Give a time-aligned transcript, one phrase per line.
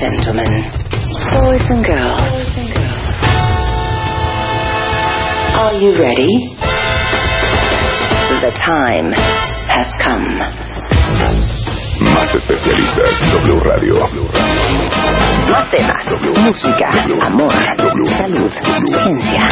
[0.00, 0.48] gentlemen,
[1.28, 2.32] boys and girls,
[5.60, 6.56] are you ready?
[8.40, 9.12] The time
[9.68, 10.24] has come.
[12.00, 13.12] Más especialistas,
[13.44, 13.94] W Radio.
[15.50, 16.06] Más temas,
[16.48, 16.88] música,
[17.26, 17.52] amor,
[18.16, 18.50] salud,
[19.04, 19.48] ciencia.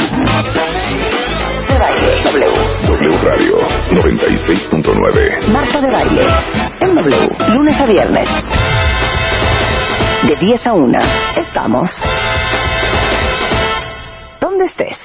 [1.68, 2.46] De baile, W.
[2.88, 3.58] W Radio
[3.90, 5.48] 96.9.
[5.52, 6.24] Marta de baile,
[6.80, 8.28] en W, lunes a viernes.
[10.26, 10.98] De 10 a 1,
[11.36, 11.90] estamos.
[14.40, 14.98] ¿Dónde estés?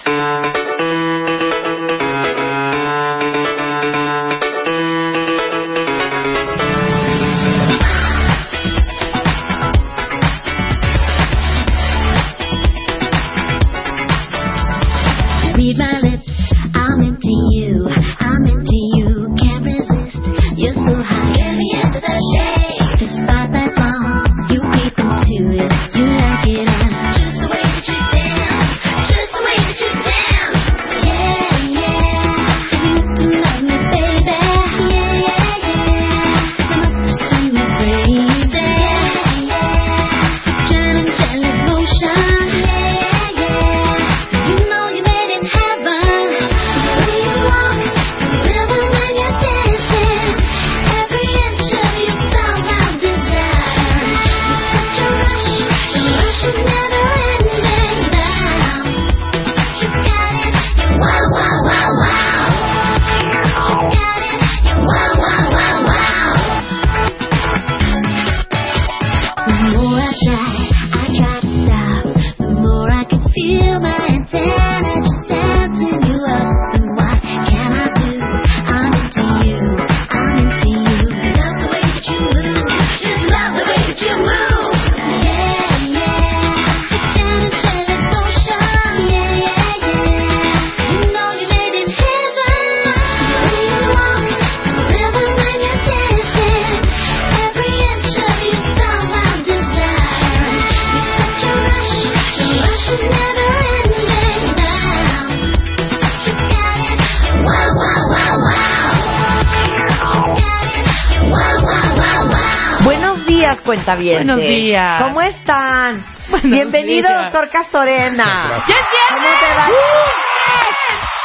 [114.12, 114.36] Cuentavientes.
[114.36, 115.02] Buenos días.
[115.02, 116.06] ¿Cómo están?
[116.30, 117.24] Buenos Bienvenido, días.
[117.34, 118.64] doctor Castorena.
[118.68, 118.76] ¡Ya
[119.10, 119.70] ¿Cómo te va?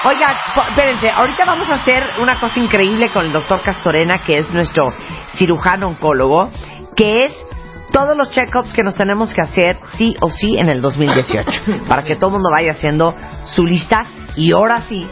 [0.05, 4.39] Oiga, po- espérense, ahorita vamos a hacer una cosa increíble con el doctor Castorena, que
[4.39, 4.89] es nuestro
[5.35, 6.51] cirujano oncólogo,
[6.95, 7.47] que es
[7.93, 11.51] todos los check-ups que nos tenemos que hacer sí o sí en el 2018,
[11.89, 13.15] para que todo el mundo vaya haciendo
[13.45, 14.07] su lista
[14.37, 15.09] y ahora sí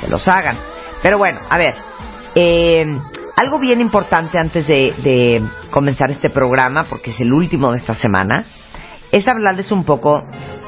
[0.00, 0.58] se los hagan.
[1.02, 1.74] Pero bueno, a ver,
[2.36, 2.86] eh,
[3.36, 7.94] algo bien importante antes de, de comenzar este programa, porque es el último de esta
[7.94, 8.44] semana,
[9.12, 10.22] es hablarles un poco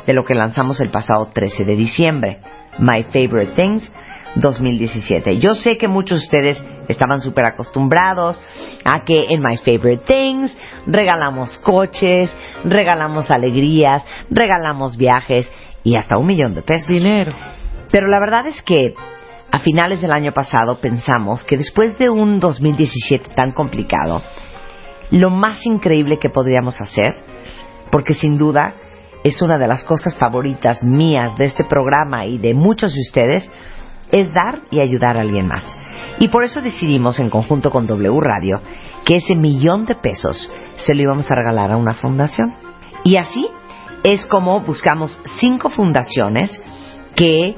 [0.06, 2.40] de lo que lanzamos el pasado 13 de diciembre,
[2.78, 3.90] My Favorite Things
[4.34, 5.38] 2017.
[5.38, 8.40] Yo sé que muchos de ustedes estaban súper acostumbrados
[8.84, 10.56] a que en My Favorite Things
[10.86, 12.34] regalamos coches,
[12.64, 15.50] regalamos alegrías, regalamos viajes
[15.84, 16.88] y hasta un millón de pesos.
[16.88, 17.32] Dinero.
[17.90, 18.94] Pero la verdad es que
[19.52, 24.22] a finales del año pasado pensamos que después de un 2017 tan complicado,
[25.10, 27.14] lo más increíble que podríamos hacer,
[27.90, 28.74] porque sin duda
[29.22, 33.50] es una de las cosas favoritas mías de este programa y de muchos de ustedes,
[34.10, 35.64] es dar y ayudar a alguien más.
[36.18, 38.58] Y por eso decidimos en conjunto con W Radio
[39.04, 42.54] que ese millón de pesos se lo íbamos a regalar a una fundación.
[43.04, 43.48] Y así
[44.02, 46.58] es como buscamos cinco fundaciones
[47.14, 47.54] que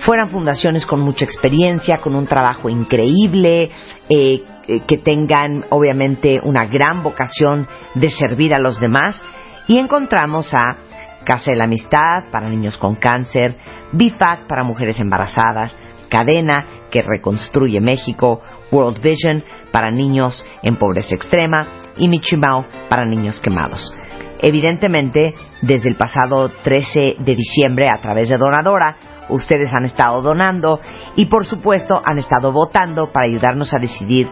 [0.00, 3.70] fueran fundaciones con mucha experiencia, con un trabajo increíble,
[4.08, 9.24] eh, eh, que tengan obviamente una gran vocación de servir a los demás.
[9.66, 10.78] Y encontramos a
[11.24, 13.56] Casa de la Amistad para niños con cáncer,
[13.92, 15.76] BIFAC para mujeres embarazadas,
[16.08, 18.40] Cadena que reconstruye México,
[18.72, 21.66] World Vision para niños en pobreza extrema
[21.98, 23.92] y Michimao para niños quemados.
[24.40, 28.96] Evidentemente, desde el pasado 13 de diciembre a través de Donadora,
[29.28, 30.80] ustedes han estado donando
[31.16, 34.28] y por supuesto han estado votando para ayudarnos a decidir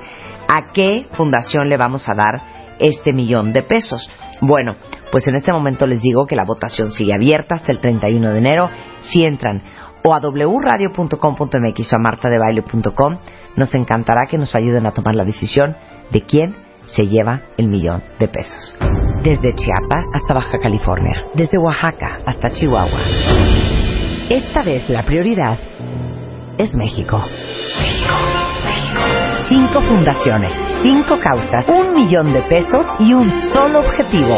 [0.48, 4.08] a qué fundación le vamos a dar este millón de pesos.
[4.40, 4.74] Bueno,
[5.10, 8.38] pues en este momento les digo que la votación sigue abierta hasta el 31 de
[8.38, 8.68] enero.
[9.08, 9.62] Si entran
[10.04, 13.18] o a wradio.com.mx o a martadebaile.com,
[13.56, 15.76] nos encantará que nos ayuden a tomar la decisión
[16.10, 16.56] de quién
[16.86, 18.76] se lleva el millón de pesos.
[19.22, 23.65] Desde Chiapas hasta Baja California, desde Oaxaca hasta Chihuahua.
[24.28, 25.56] Esta vez la prioridad
[26.58, 27.22] es México.
[29.48, 30.50] Cinco fundaciones,
[30.82, 34.34] cinco causas, un millón de pesos y un solo objetivo.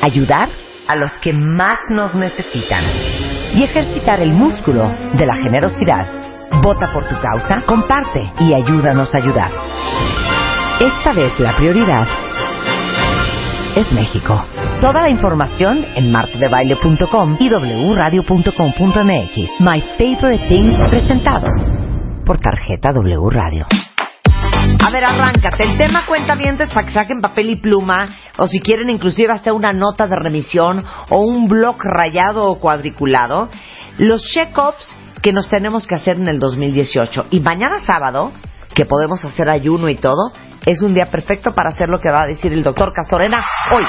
[0.00, 0.48] ayudar
[0.88, 2.82] a los que más nos necesitan
[3.54, 6.04] y ejercitar el músculo de la generosidad.
[6.60, 9.52] Vota por tu causa, comparte y ayúdanos a ayudar.
[10.80, 12.08] Esta vez la prioridad
[13.76, 14.44] es México.
[14.82, 19.60] Toda la información en martadebaile.com y wradio.com.mx.
[19.60, 21.46] My Favorite Things presentado
[22.26, 23.64] por tarjeta W Radio.
[24.84, 25.62] A ver, arráncate.
[25.62, 28.08] El tema cuenta vientes para que saquen papel y pluma,
[28.38, 33.50] o si quieren inclusive hasta una nota de remisión o un blog rayado o cuadriculado.
[33.98, 37.26] Los check-ups que nos tenemos que hacer en el 2018.
[37.30, 38.32] Y mañana sábado,
[38.74, 40.32] que podemos hacer ayuno y todo,
[40.66, 43.84] es un día perfecto para hacer lo que va a decir el doctor Castorena hoy.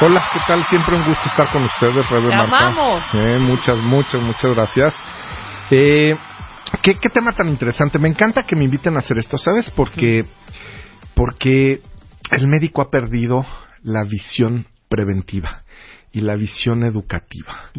[0.00, 0.64] Hola, ¿qué tal?
[0.66, 2.68] Siempre un gusto estar con ustedes, ¡Te Marta.
[2.68, 3.02] amamos!
[3.14, 4.94] Eh, muchas, muchas, muchas gracias.
[5.70, 6.16] Eh,
[6.82, 7.98] ¿qué, ¿Qué tema tan interesante?
[7.98, 9.72] Me encanta que me inviten a hacer esto, ¿sabes?
[9.72, 10.24] Porque,
[11.14, 11.80] porque
[12.30, 13.44] el médico ha perdido
[13.82, 15.62] la visión preventiva
[16.18, 17.70] y la visión educativa.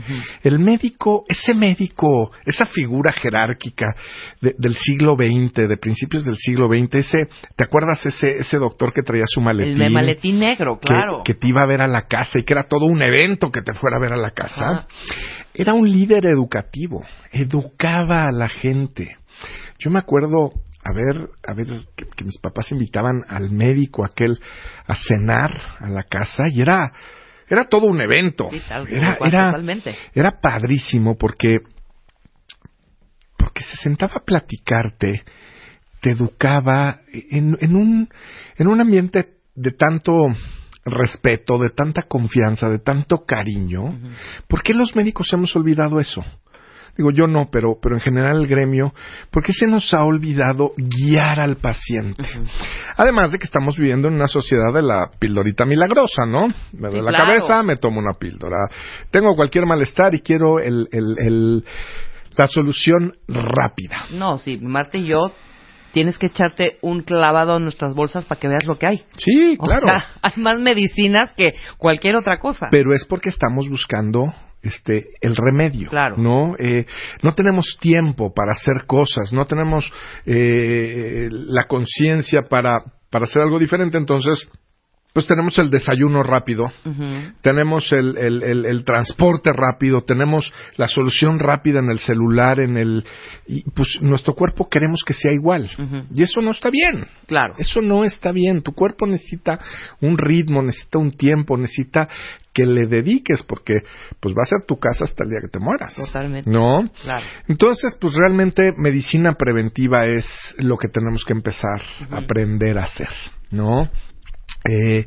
[0.44, 3.96] El médico, ese médico, esa figura jerárquica
[4.42, 8.94] de- del siglo XX, de principios del siglo XX, ese, ¿te acuerdas ese, ese doctor
[8.94, 9.74] que traía su maletín?
[9.74, 11.22] El de maletín negro, claro.
[11.24, 13.62] Que, te iba a ver a la casa y que era todo un evento que
[13.62, 14.88] te fuera a ver a la casa.
[15.54, 19.18] Era un líder educativo, educaba a la gente.
[19.80, 20.52] Yo me acuerdo
[20.84, 24.40] a ver, a ver que, que mis papás invitaban al médico aquel
[24.88, 26.94] a cenar a la casa y era
[27.50, 28.50] era todo un evento.
[28.52, 29.98] Sí, tal era, cual, era, totalmente.
[30.14, 31.60] era padrísimo porque
[33.38, 35.24] porque se sentaba a platicarte,
[36.02, 38.10] te educaba en, en un
[38.58, 40.14] en un ambiente de tanto
[40.86, 44.00] respeto, de tanta confianza, de tanto cariño.
[44.48, 46.24] ¿Por qué los médicos hemos olvidado eso?
[46.98, 48.94] Digo, yo no, pero, pero en general el gremio,
[49.32, 52.24] ¿por qué se nos ha olvidado guiar al paciente?
[52.98, 56.48] Además de que estamos viviendo en una sociedad de la pildorita milagrosa, ¿no?
[56.74, 57.30] Me duele Sí, la claro.
[57.30, 58.58] cabeza, me tomo una píldora.
[59.12, 61.64] Tengo cualquier malestar y quiero el, el, el-
[62.38, 64.06] la solución rápida.
[64.12, 65.32] No, sí, Marta y yo
[65.92, 69.04] tienes que echarte un clavado en nuestras bolsas para que veas lo que hay.
[69.18, 69.88] Sí, O claro.
[69.88, 72.68] sea, hay más medicinas que cualquier otra cosa.
[72.70, 76.18] pero es porque estamos buscando este el remedio Claro.
[76.18, 76.86] no Eh,
[77.24, 79.92] no tenemos tiempo para hacer cosas no tenemos
[80.26, 84.50] eh, la conciencia para para hacer algo diferente entonces
[85.14, 86.72] pues tenemos el desayuno rápido
[87.42, 92.78] tenemos el, el, el, el transporte rápido, tenemos la solución rápida en el celular, en
[92.78, 93.06] el
[93.48, 95.70] y pues nuestro cuerpo queremos que sea igual
[96.14, 97.08] y eso no está bien.
[97.26, 97.56] Claro.
[97.58, 98.62] Eso no está bien.
[98.62, 99.60] Tu cuerpo necesita
[100.02, 102.08] un ritmo, necesita un tiempo, necesita
[102.54, 103.74] que le dediques porque
[104.20, 105.96] pues va a ser tu casa hasta el día que te mueras.
[105.96, 106.50] Totalmente.
[106.50, 106.90] ¿No?
[107.04, 107.26] Claro.
[107.48, 110.26] Entonces, pues realmente medicina preventiva es
[110.58, 111.82] lo que tenemos que empezar
[112.12, 113.10] a aprender a hacer,
[113.52, 113.90] ¿no?
[114.70, 115.06] Eh,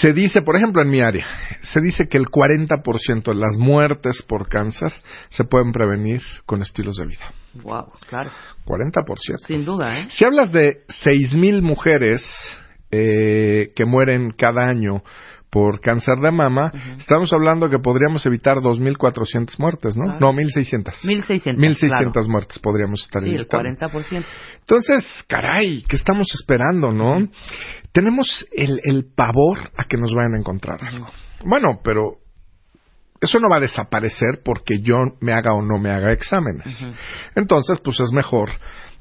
[0.00, 1.26] se dice, por ejemplo, en mi área,
[1.62, 4.92] se dice que el 40% de las muertes por cáncer
[5.28, 7.32] se pueden prevenir con estilos de vida.
[7.54, 8.30] Wow, claro.
[8.64, 9.04] 40%.
[9.46, 10.06] Sin duda, ¿eh?
[10.10, 12.22] Si hablas de 6.000 mujeres
[12.90, 15.02] eh, que mueren cada año
[15.50, 20.04] por cáncer de mama, estamos hablando que podríamos evitar 2.400 muertes, ¿no?
[20.04, 20.18] Claro.
[20.20, 20.84] No, 1.600.
[21.04, 21.56] 1.600.
[21.56, 22.10] 1.600 claro.
[22.28, 23.70] muertes podríamos estar Sí, el evitando.
[23.70, 24.24] 40%.
[24.60, 27.26] Entonces, caray, ¿qué estamos esperando, no?
[27.92, 31.08] Tenemos el, el pavor a que nos vayan a encontrar algo.
[31.44, 32.18] Bueno, pero
[33.20, 36.86] eso no va a desaparecer porque yo me haga o no me haga exámenes.
[37.34, 38.50] Entonces, pues es mejor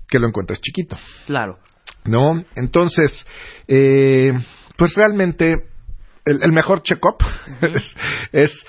[0.08, 1.60] que lo encuentres chiquito, Claro.
[2.06, 2.42] ¿no?
[2.56, 3.26] Entonces,
[3.68, 4.32] eh,
[4.78, 5.58] pues realmente
[6.30, 7.18] el, el mejor check-up
[7.62, 7.96] es,
[8.32, 8.66] es-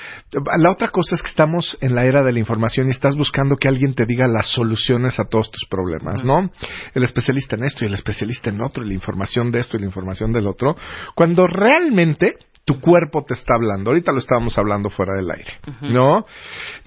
[0.56, 3.56] La otra cosa es que estamos en la era de la información y estás buscando
[3.56, 6.50] que alguien te diga las soluciones a todos tus problemas, ¿no?
[6.94, 9.80] El especialista en esto y el especialista en otro y la información de esto y
[9.80, 10.76] la información del otro,
[11.14, 13.90] cuando realmente tu cuerpo te está hablando.
[13.90, 16.26] Ahorita lo estábamos hablando fuera del aire, ¿no?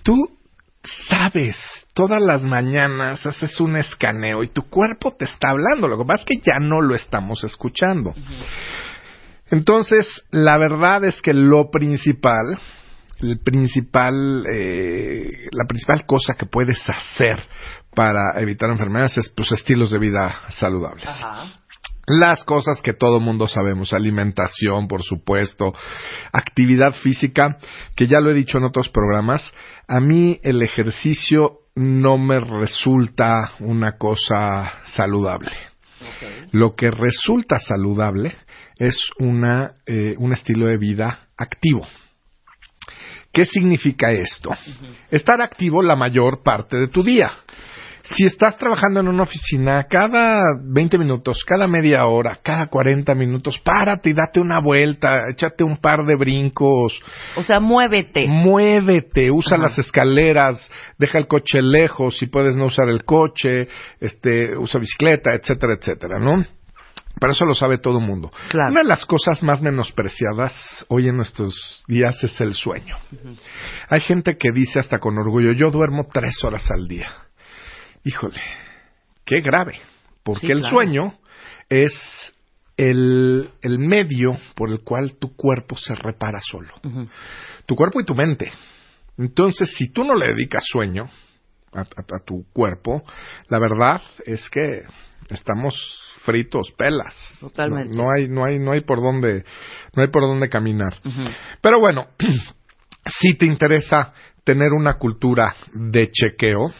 [0.03, 0.15] Tú
[0.83, 1.55] sabes,
[1.93, 5.87] todas las mañanas haces un escaneo y tu cuerpo te está hablando.
[5.87, 8.13] Lo que pasa es que ya no lo estamos escuchando.
[9.51, 12.57] Entonces, la verdad es que lo principal,
[13.19, 17.37] el principal, eh, la principal cosa que puedes hacer
[17.93, 21.05] para evitar enfermedades es pues estilos de vida saludables.
[21.05, 21.61] Ajá.
[22.07, 25.73] Las cosas que todo mundo sabemos, alimentación, por supuesto,
[26.31, 27.57] actividad física,
[27.95, 29.51] que ya lo he dicho en otros programas,
[29.87, 35.70] a mí el ejercicio no me resulta una cosa saludable.
[36.51, 38.35] Lo que resulta saludable
[38.77, 41.87] es una, eh, un estilo de vida activo.
[43.33, 44.51] ¿Qué significa esto?
[45.09, 47.31] Estar activo la mayor parte de tu día.
[48.03, 53.59] Si estás trabajando en una oficina, cada 20 minutos, cada media hora, cada 40 minutos,
[53.59, 56.99] párate y date una vuelta, échate un par de brincos,
[57.35, 58.25] O sea, muévete.
[58.27, 59.63] muévete, usa Ajá.
[59.65, 63.67] las escaleras, deja el coche lejos, si puedes no usar el coche,
[63.99, 66.43] este, usa bicicleta, etcétera, etcétera, ¿no?
[67.19, 68.31] Pero eso lo sabe todo el mundo.
[68.49, 68.71] Claro.
[68.71, 72.97] Una de las cosas más menospreciadas hoy en nuestros días es el sueño.
[73.89, 77.07] Hay gente que dice hasta con orgullo, yo duermo tres horas al día.
[78.03, 78.41] Híjole,
[79.25, 79.79] qué grave,
[80.23, 80.75] porque Sí, el claro.
[80.75, 81.19] sueño
[81.69, 81.93] es
[82.77, 86.73] el, el medio por el cual tu cuerpo se repara solo.
[87.65, 88.51] Tu cuerpo y tu mente.
[89.17, 91.09] Entonces, si tú no le dedicas sueño
[91.73, 93.03] a, a- a tu cuerpo,
[93.49, 94.81] la verdad es que
[95.29, 95.75] estamos
[96.23, 97.15] fritos, pelas.
[97.39, 97.95] Totalmente.
[97.95, 99.43] No, no hay, no hay, no hay por dónde,
[99.95, 100.95] no hay por dónde caminar.
[101.61, 102.07] Pero bueno,
[103.19, 106.71] si te interesa tener una cultura de chequeo,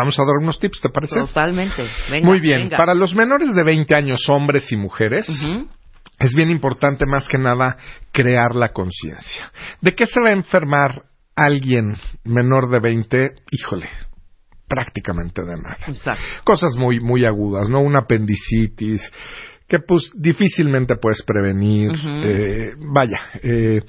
[0.00, 1.20] vamos a dar unos tips, ¿te parece?
[1.20, 1.82] Totalmente.
[2.10, 2.62] Venga, Muy bien.
[2.62, 2.76] venga.
[2.76, 5.28] Para los menores de 20 años, hombres y mujeres,
[6.18, 7.76] es bien importante más que nada
[8.12, 9.52] crear la conciencia.
[9.80, 11.04] ¿De qué se va a enfermar
[11.36, 13.30] alguien menor de 20?
[13.52, 13.88] Híjole,
[14.66, 15.78] prácticamente de nada.
[15.86, 16.22] Exacto.
[16.44, 17.80] Cosas muy, muy agudas, ¿no?
[17.80, 19.02] Una apendicitis
[19.68, 21.92] que pues difícilmente puedes prevenir,
[22.24, 23.82] eh, vaya, eh,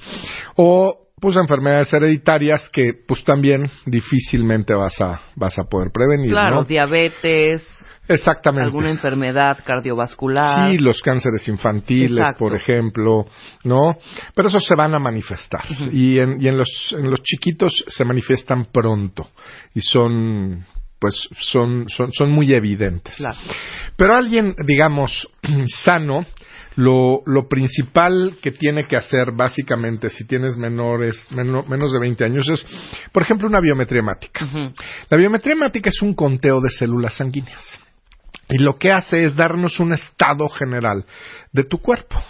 [0.56, 6.56] o pues enfermedades hereditarias que pues también difícilmente vas a, vas a poder prevenir, Claro,
[6.56, 6.64] ¿no?
[6.64, 7.62] diabetes,
[8.08, 8.64] Exactamente.
[8.64, 10.68] alguna enfermedad cardiovascular.
[10.70, 12.38] Sí, los cánceres infantiles, Exacto.
[12.44, 13.26] por ejemplo,
[13.62, 13.98] ¿no?
[14.34, 15.64] Pero esos se van a manifestar.
[15.92, 19.28] Y, en, y en, los, en los chiquitos se manifiestan pronto.
[19.74, 20.64] Y son,
[20.98, 23.16] pues, son, son, son muy evidentes.
[23.16, 23.36] Claro.
[23.94, 25.28] Pero alguien, digamos,
[25.66, 26.26] sano,
[26.76, 32.24] lo, lo principal que tiene que hacer, básicamente, si tienes menores, meno- menos de 20
[32.24, 32.64] años, es,
[33.12, 34.46] por ejemplo, una biometría hemática.
[35.08, 37.78] La biometría hemática es un conteo de células sanguíneas.
[38.48, 41.04] Y lo que hace es darnos un estado general
[41.52, 42.20] de tu cuerpo.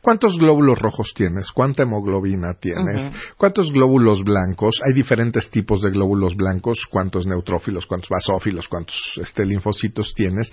[0.00, 1.50] ¿Cuántos glóbulos rojos tienes?
[1.52, 3.12] ¿Cuánta hemoglobina tienes?
[3.36, 4.80] ¿Cuántos glóbulos blancos?
[4.86, 6.86] Hay diferentes tipos de glóbulos blancos.
[6.90, 7.86] ¿Cuántos neutrófilos?
[7.86, 8.68] ¿Cuántos basófilos?
[8.68, 10.50] ¿Cuántos este, linfocitos tienes?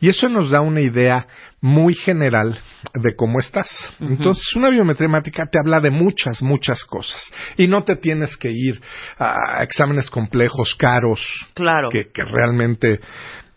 [0.00, 1.26] Y eso nos da una idea
[1.60, 2.58] muy general
[2.94, 3.68] de cómo estás.
[4.00, 5.08] Entonces, una biometría
[5.50, 7.30] te habla de muchas, muchas cosas.
[7.56, 8.80] Y no te tienes que ir
[9.18, 11.20] a exámenes complejos, caros,
[11.54, 11.88] Claro.
[11.90, 13.00] que, que realmente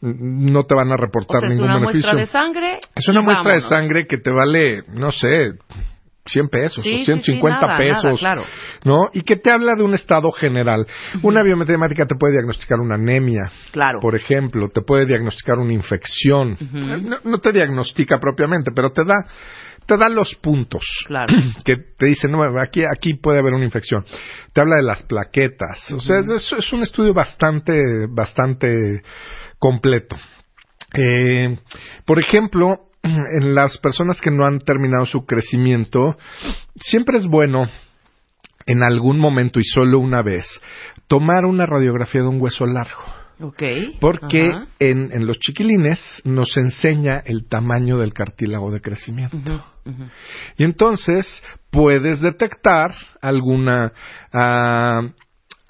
[0.01, 2.13] no te van a O reportar sea, es ningún una beneficio.
[2.13, 2.79] muestra de sangre.
[2.95, 3.63] es una muestra vámonos.
[3.69, 5.53] de sangre que te vale, no sé,
[6.25, 8.43] 100 pesos Sí, o sí, sí, 150 nada, pesos, nada, claro.
[8.83, 9.09] ¿no?
[9.13, 10.85] Y que te habla de un estado general.
[11.23, 13.99] Una biometría hemática te puede diagnosticar una anemia, Claro.
[13.99, 16.57] por ejemplo, te puede diagnosticar una infección.
[16.71, 19.15] No, no te diagnostica propiamente, pero te da
[19.83, 21.33] te da los puntos Claro.
[21.65, 24.05] que te dicen, no, aquí, aquí puede haber una infección.
[24.53, 25.91] Te habla de las plaquetas.
[25.91, 29.01] O sea, es, es un estudio bastante, bastante
[29.61, 30.17] completo.
[30.93, 31.57] Eh,
[32.03, 36.17] por ejemplo, en las personas que no han terminado su crecimiento,
[36.75, 37.69] siempre es bueno
[38.65, 40.45] en algún momento y solo una vez
[41.07, 43.03] tomar una radiografía de un hueso largo.
[43.39, 43.63] Ok.
[43.99, 49.63] Porque en, en los chiquilines nos enseña el tamaño del cartílago de crecimiento.
[50.57, 53.93] Y entonces puedes detectar alguna
[54.31, 55.01] ah,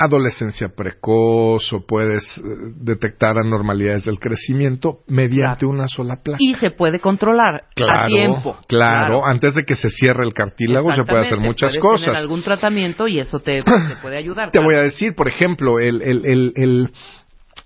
[0.03, 2.41] adolescencia precoz o puedes eh,
[2.77, 5.69] detectar anormalidades del crecimiento mediante Claro.
[5.69, 6.37] una sola placa.
[6.39, 8.57] Y se puede controlar Claro, a tiempo.
[8.67, 12.05] claro, antes de que se cierre el cartílago se puede hacer muchas puedes cosas.
[12.05, 14.51] tener algún tratamiento y eso te, te puede ayudar.
[14.51, 14.67] Te claro.
[14.67, 16.91] voy a decir, por ejemplo, el, el, el, el-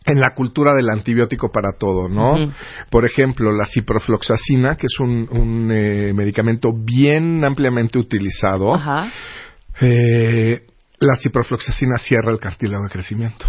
[0.08, 2.52] en la cultura del antibiótico para todo, ¿no?
[2.92, 9.12] Por ejemplo, la ciprofloxacina, que es un, un, eh, medicamento bien ampliamente utilizado, Ajá.
[9.82, 10.62] eh,
[11.00, 13.46] la ciprofloxacina cierra el cartílago de crecimiento.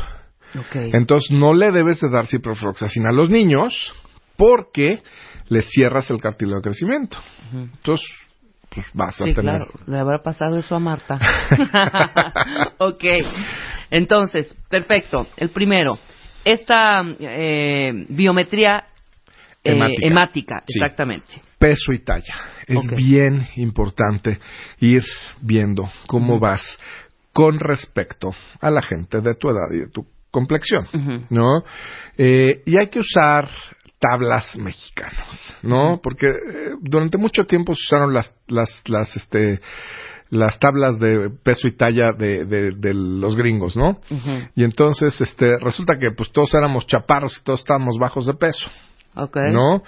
[0.72, 3.92] Entonces, no le debes de dar ciprofloxacina a los niños
[4.36, 5.02] porque
[5.48, 7.18] le cierras el cartílago de crecimiento.
[7.52, 8.06] Entonces,
[8.70, 9.42] pues vas a tener...
[9.42, 9.66] claro.
[9.86, 11.18] Le habrá pasado eso a Marta.
[12.78, 13.04] ok.
[13.90, 15.26] Entonces, perfecto.
[15.36, 15.98] El primero,
[16.44, 18.84] esta eh, biometría
[19.62, 20.06] eh, Hemática.
[20.06, 20.78] hemática, Sí.
[20.78, 21.42] exactamente.
[21.58, 22.34] peso y talla.
[22.66, 24.38] Es bien importante
[24.80, 25.02] ir
[25.40, 26.78] viendo cómo vas
[27.36, 30.86] con respecto a la gente de tu edad y de tu complexión.
[31.28, 31.62] ¿no?
[32.16, 33.46] Eh, y hay que usar
[33.98, 36.00] tablas mexicanas, ¿no?
[36.02, 36.32] Porque eh,
[36.80, 39.60] durante mucho tiempo se usaron las, las, las, este,
[40.30, 44.00] las tablas de peso y talla de, de, de los gringos, ¿no?
[44.54, 48.70] Y entonces, este, resulta que pues todos éramos chaparros y todos estábamos bajos de peso.
[49.52, 49.82] ¿no?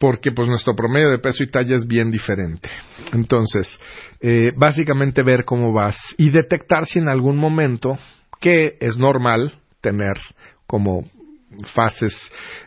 [0.00, 2.70] Porque pues nuestro promedio de peso y talla es bien diferente.
[3.12, 3.78] Entonces,
[4.20, 7.98] eh, básicamente ver cómo vas y detectar si en algún momento,
[8.40, 9.52] que es normal
[9.82, 10.14] tener
[10.66, 11.04] como
[11.74, 12.14] fases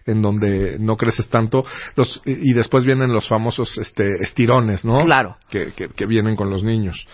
[0.06, 5.04] en donde no creces tanto, los, y después vienen los famosos este, estirones, ¿no?
[5.04, 5.38] Claro.
[5.50, 7.08] Que, que, que vienen con los niños.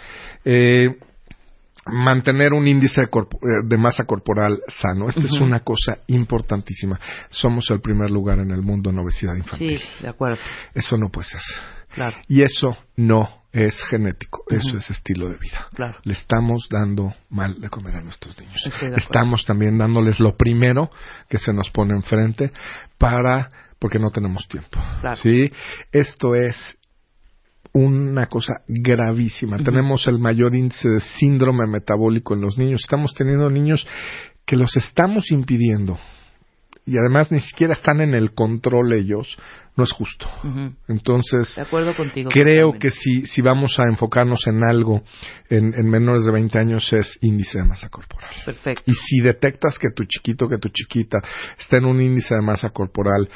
[0.44, 0.98] Eh,
[1.92, 5.10] mantener un índice de, eh, de masa corporal sano.
[5.10, 7.00] Esta es una cosa importantísima.
[7.30, 9.80] Somos el primer lugar en el mundo en obesidad infantil.
[9.80, 10.38] Sí, de acuerdo.
[10.74, 11.42] Eso no puede ser.
[11.94, 12.18] Claro.
[12.28, 15.68] Y eso no es genético, eso es estilo de vida.
[15.74, 15.98] Claro.
[16.04, 18.62] Le estamos dando mal de comer a nuestros niños.
[18.96, 20.92] Estamos también dándoles lo primero
[21.28, 22.52] que se nos pone enfrente
[22.98, 24.80] para porque no tenemos tiempo.
[25.02, 25.16] Claro.
[25.18, 25.52] ¿Sí?
[25.92, 26.56] Esto es
[27.74, 29.58] una cosa gravísima.
[29.58, 32.82] Tenemos el mayor índice de síndrome metabólico en los niños.
[32.84, 33.88] Estamos teniendo niños
[34.46, 35.98] que los estamos impidiendo
[36.90, 39.38] y además ni siquiera están en el control ellos.
[39.76, 40.28] No es justo.
[40.88, 42.32] Entonces, De acuerdo contigo.
[42.32, 42.80] Creo totalmente.
[42.80, 45.04] que si, si vamos a enfocarnos en algo
[45.50, 48.30] en, en menores de 20 años es índice de masa corporal.
[48.44, 48.84] Perfecto.
[48.88, 51.20] Y si detectas que tu chiquito, que tu chiquita
[51.58, 53.30] está en un índice de masa corporal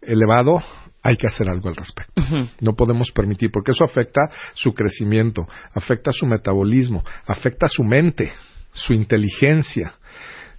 [0.00, 0.62] elevado,
[1.04, 2.22] hay que hacer algo al respecto.
[2.60, 4.22] No podemos permitir, porque eso afecta
[4.54, 8.32] su crecimiento, afecta su metabolismo, afecta su mente,
[8.72, 9.92] su inteligencia.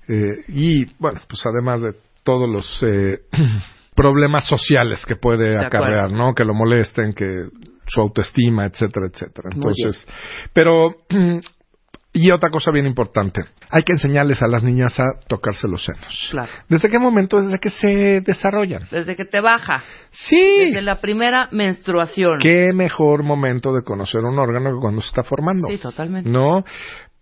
[0.08, 3.22] Eh, y, bueno, pues además de todos los eh,
[3.96, 6.12] problemas sociales que puede De acarrear.
[6.12, 6.36] ¿no?
[6.36, 7.48] Que lo molesten, que
[7.88, 9.50] su autoestima, etcétera, etcétera.
[9.52, 10.08] Entonces,
[10.54, 10.96] pero
[12.16, 16.30] y otra cosa bien importante, hay que enseñarles a las niñas a tocarse los senos.
[16.32, 16.52] Claro.
[16.70, 17.42] ¿Desde qué momento?
[17.42, 18.88] Desde que se desarrollan.
[18.90, 19.84] Desde que te baja.
[20.12, 20.66] Sí.
[20.68, 22.40] Desde la primera menstruación.
[22.42, 25.68] Qué mejor momento de conocer un órgano que cuando se está formando.
[25.68, 26.30] Sí, totalmente.
[26.30, 26.64] ¿No?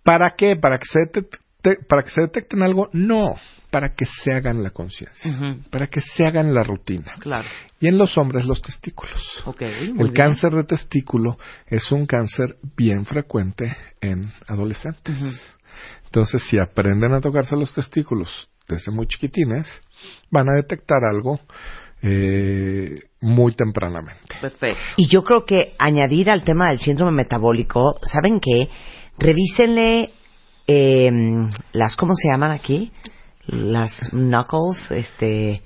[0.04, 0.56] ¿Para qué?
[0.56, 1.38] ¿Para que se detecte,
[1.88, 2.90] para que se detecten algo?
[2.92, 3.36] No,
[3.72, 5.32] para que se hagan la conciencia,
[5.72, 7.16] para que se hagan la rutina.
[7.20, 7.48] Claro.
[7.80, 9.42] Y en los hombres los testículos.
[9.46, 9.62] Ok.
[9.62, 10.14] muy El bien.
[10.14, 11.38] cáncer de testículo
[11.68, 15.18] es un cáncer bien frecuente en adolescentes.
[16.06, 19.66] Entonces, si aprenden a tocarse los testículos desde muy chiquitines,
[20.30, 21.40] van a detectar algo
[22.04, 24.36] eh, muy tempranamente.
[24.42, 24.80] Perfecto.
[24.98, 28.68] Y yo creo que añadir al tema del síndrome metabólico, ¿saben qué?
[29.18, 30.10] Revísenle
[30.68, 31.12] eh,
[31.72, 32.92] las, ¿cómo se llaman aquí?
[33.48, 35.62] Las knuckles, este...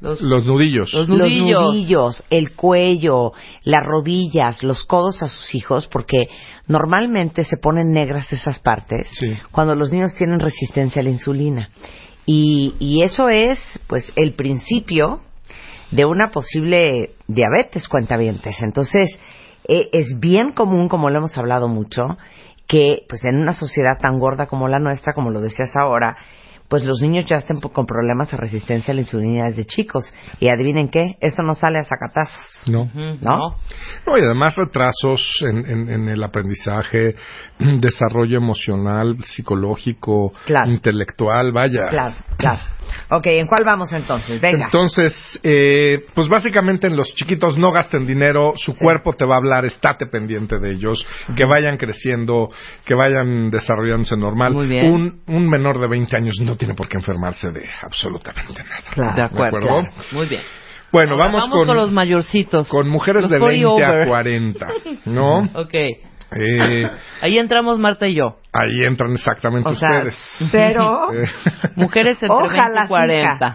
[0.00, 0.94] Los, Los nudillos.
[0.94, 1.60] Los Los nudillos.
[1.62, 3.32] nudillos, el cuello,
[3.64, 6.26] las rodillas, los codos a sus hijos, porque
[6.68, 9.36] normalmente se ponen negras esas partes Sí.
[9.50, 11.68] cuando los niños tienen resistencia a la insulina.
[12.24, 15.20] Y, y eso es, pues, el principio
[15.90, 18.62] de una posible diabetes cuentavientes.
[18.62, 19.18] Entonces,
[19.68, 22.02] eh, es bien común, como lo hemos hablado mucho,
[22.66, 26.16] que, pues, en una sociedad tan gorda como la nuestra, como lo decías ahora,
[26.68, 30.14] pues los niños ya estén con problemas de resistencia a la insulina desde chicos.
[30.38, 32.68] Y adivinen qué, eso no sale a sacatazos.
[32.68, 32.88] No.
[32.94, 33.56] ¿No?
[34.06, 37.16] No, y además retrasos en, en- en el aprendizaje,
[37.58, 40.70] desarrollo emocional, psicológico, Claro.
[40.70, 41.88] intelectual, vaya.
[41.88, 42.60] Claro, claro.
[43.10, 44.40] Ok, ¿en cuál vamos entonces?
[44.40, 44.66] Venga.
[44.66, 49.38] Entonces, eh, pues básicamente en los chiquitos no gasten dinero, su cuerpo te va a
[49.38, 52.50] hablar, estate pendiente de ellos, que vayan creciendo,
[52.84, 54.52] que vayan desarrollándose normal.
[54.52, 54.90] Muy bien.
[54.92, 58.82] Un, un menor de 20 años no tiene por qué enfermarse de absolutamente nada.
[58.90, 59.14] Claro.
[59.16, 59.56] De acuerdo.
[59.58, 59.88] acuerdo?
[60.12, 60.42] Muy bien.
[60.92, 62.66] Bueno, Ahora vamos, con, los mayorcitos.
[62.68, 64.08] con mujeres Los de 40 20 a over.
[64.08, 64.68] 40,
[65.06, 65.38] ¿no?
[65.54, 65.74] Ok.
[66.36, 66.88] Eh,
[67.22, 68.38] Ahí entramos Marta y yo.
[68.52, 70.16] ahí entran exactamente O sea, ustedes.
[70.50, 71.08] cero.
[71.12, 71.26] Eh,
[71.76, 73.54] Mujeres entre 20 Ojalá, y 40.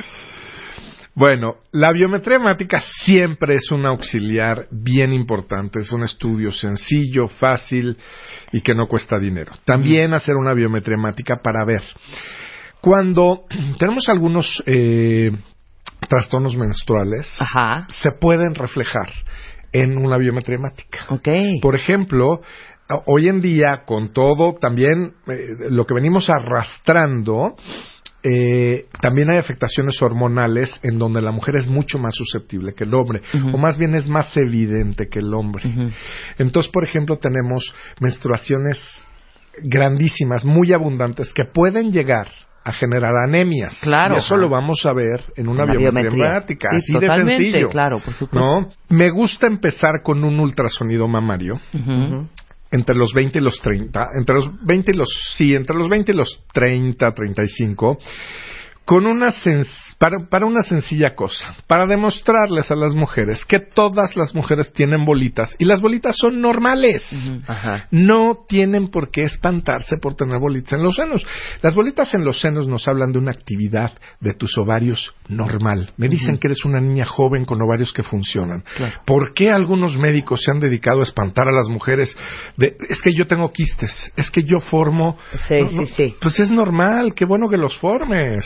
[1.17, 7.97] Bueno, la biometría hemática siempre es un auxiliar bien importante, es un estudio sencillo, fácil
[8.51, 9.53] y que no cuesta dinero.
[9.63, 11.81] También hacer una biometría hemática para ver.
[12.81, 13.45] Cuando
[13.79, 15.31] tenemos algunos eh,
[16.09, 17.87] trastornos menstruales, Ajá.
[17.89, 19.07] se pueden reflejar
[19.75, 21.05] en una biometría hemática.
[21.09, 21.27] Ok.
[21.61, 22.41] Por ejemplo,
[23.07, 27.57] hoy en día, con todo, también eh, lo que venimos arrastrando,
[28.23, 32.93] eh, también hay afectaciones hormonales en donde la mujer es mucho más susceptible que el
[32.93, 33.21] hombre,
[33.53, 35.63] o más bien es más evidente que el hombre.
[36.37, 38.81] Entonces, por ejemplo, tenemos menstruaciones
[39.61, 42.29] grandísimas, muy abundantes, que pueden llegar
[42.67, 43.77] a generar anemias.
[43.81, 44.15] Claro.
[44.15, 46.43] Y eso lo vamos a ver en una biometría, biometría.
[46.47, 47.69] Sí, así totalmente, de sencillo.
[47.69, 48.39] claro, por supuesto.
[48.39, 48.67] ¿No?
[48.89, 52.27] Me gusta empezar con un ultrasonido mamario Ujú.
[52.71, 56.11] entre los 20 y los 30, entre los 20 y los sí, entre los 20
[56.11, 57.99] y los 30, 35,
[58.83, 64.15] con una sens- para, para una sencilla cosa, para demostrarles a las mujeres que todas
[64.15, 67.03] las mujeres tienen bolitas y las bolitas son normales.
[67.47, 67.87] Ajá.
[67.91, 71.25] No tienen por qué espantarse por tener bolitas en los senos.
[71.61, 75.93] Las bolitas en los senos nos hablan de una actividad de tus ovarios normal.
[75.97, 78.63] Me dicen que eres una niña joven con ovarios que funcionan.
[78.75, 78.99] Claro.
[79.05, 82.15] ¿Por qué algunos médicos se han dedicado a espantar a las mujeres?
[82.57, 85.17] De, es que yo tengo quistes, es que yo formo.
[85.47, 86.15] Sí, No, sí, no, sí.
[86.19, 88.45] Pues es normal, qué bueno que los formes.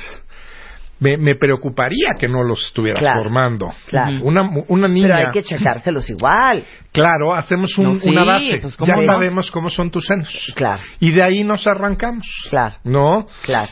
[1.00, 3.24] Me, me preocuparía que no los estuvieras Claro.
[3.24, 3.74] formando.
[3.88, 4.20] Claro.
[4.24, 5.08] Una, una niña.
[5.14, 6.64] Pero hay que checárselos igual.
[6.92, 8.60] Claro, hacemos un- No, sí, una base.
[8.62, 9.06] pues, ¿cómo ya no?
[9.14, 10.52] sabemos cómo son tus senos.
[10.56, 12.26] Claro, Y de ahí nos arrancamos.
[12.50, 13.28] claro, ¿No?
[13.44, 13.70] claro.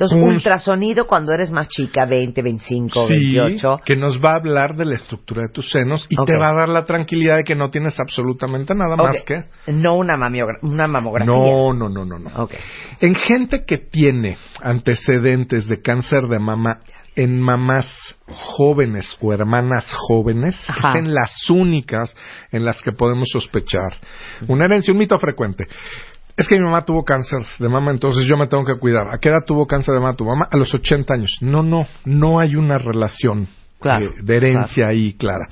[0.00, 3.78] Entonces, Un- ultrasonido cuando eres más chica, 20, 25, Sí, 28.
[3.84, 6.54] que nos va a hablar de la estructura de tus senos y te va a
[6.54, 9.46] dar la tranquilidad de que no tienes absolutamente nada más que...
[9.66, 10.14] No una,
[10.62, 11.26] una mamografía.
[11.34, 12.30] No, no, no, no, no.
[12.36, 12.54] Ok.
[13.00, 16.78] En gente que tiene antecedentes de cáncer de mama
[17.16, 17.86] en mamás
[18.28, 20.92] jóvenes o hermanas jóvenes, Ajá.
[20.92, 22.14] es en las únicas
[22.52, 23.94] en las que podemos sospechar
[24.46, 25.64] una herencia, un mito frecuente.
[26.38, 29.08] Es que mi mamá tuvo cáncer de mama, entonces yo me tengo que cuidar.
[29.12, 30.46] ¿A qué edad tuvo cáncer de mama tu mamá?
[30.48, 31.36] A los 80 años.
[31.40, 33.48] No, no, no hay una relación
[33.80, 35.46] Claro, eh, de herencia ahí clara.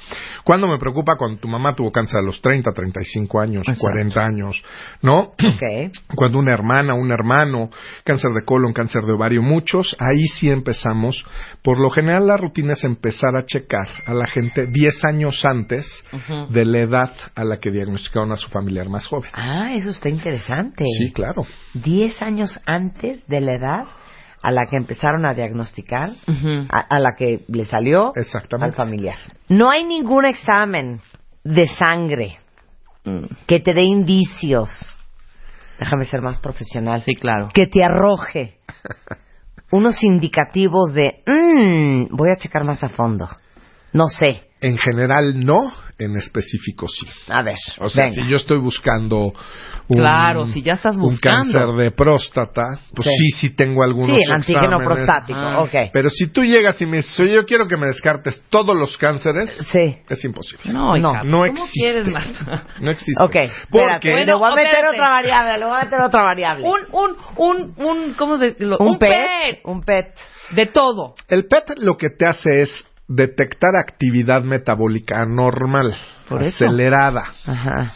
[0.44, 3.82] Cuando me preocupa cuando tu mamá tuvo cáncer a los 30, 35 años, Exacto.
[3.82, 4.62] 40 años,
[5.02, 5.20] ¿no?
[5.20, 5.92] Ok.
[6.14, 7.70] cuando una hermana, un hermano,
[8.04, 11.24] cáncer de colon, cáncer de ovario, muchos, ahí sí empezamos.
[11.62, 15.86] Por lo general la rutina es empezar a checar a la gente 10 años antes
[16.50, 19.30] de la edad a la que diagnosticaron a su familiar más joven.
[19.32, 20.84] Ah, eso está interesante.
[20.98, 21.42] Sí, claro.
[21.74, 23.84] 10 años antes de la edad
[24.42, 26.10] a la que empezaron a diagnosticar,
[26.70, 28.12] a, a la que le salió
[28.60, 29.16] al familiar.
[29.48, 31.00] No hay ningún examen
[31.42, 32.38] de sangre
[33.46, 34.70] que te dé indicios.
[35.78, 37.02] Déjame ser más profesional.
[37.02, 37.48] Sí, claro.
[37.52, 38.58] Que te arroje
[39.70, 43.28] unos indicativos de, "Mm, voy a checar más a fondo.
[43.92, 44.44] No sé.
[44.60, 47.06] En general no, en específico sí.
[47.28, 48.22] A ver, O sea, venga.
[48.22, 49.32] si yo estoy buscando
[49.88, 51.52] un, Claro, si ya estás un buscando.
[51.52, 53.14] cáncer de próstata, pues Sí.
[53.16, 54.86] sí, sí tengo algunos Sí, el antígeno exámenes.
[54.86, 55.62] prostático, Ah.
[55.62, 55.74] ok.
[55.92, 58.96] Pero si tú llegas y me dices, "Oye, yo quiero que me descartes todos los
[58.98, 59.96] cánceres, Sí.
[60.08, 60.72] es imposible.
[60.72, 61.70] No, No, hija, no ¿cómo existe.
[61.72, 62.26] quieres más?
[62.80, 63.24] No existe.
[63.24, 64.96] Ok, espérate, Porque Bueno, le voy a meter espérate.
[64.96, 66.64] otra variable, le voy a meter otra variable.
[66.66, 69.60] un, un, un, un, ¿cómo se lo- un, un pet, pet.
[69.64, 70.06] un pet.
[70.50, 71.14] De todo.
[71.28, 75.94] el PET lo que te hace es detectar actividad metabólica anormal,
[76.28, 76.64] Por eso.
[76.64, 77.32] acelerada.
[77.44, 77.92] Ajá.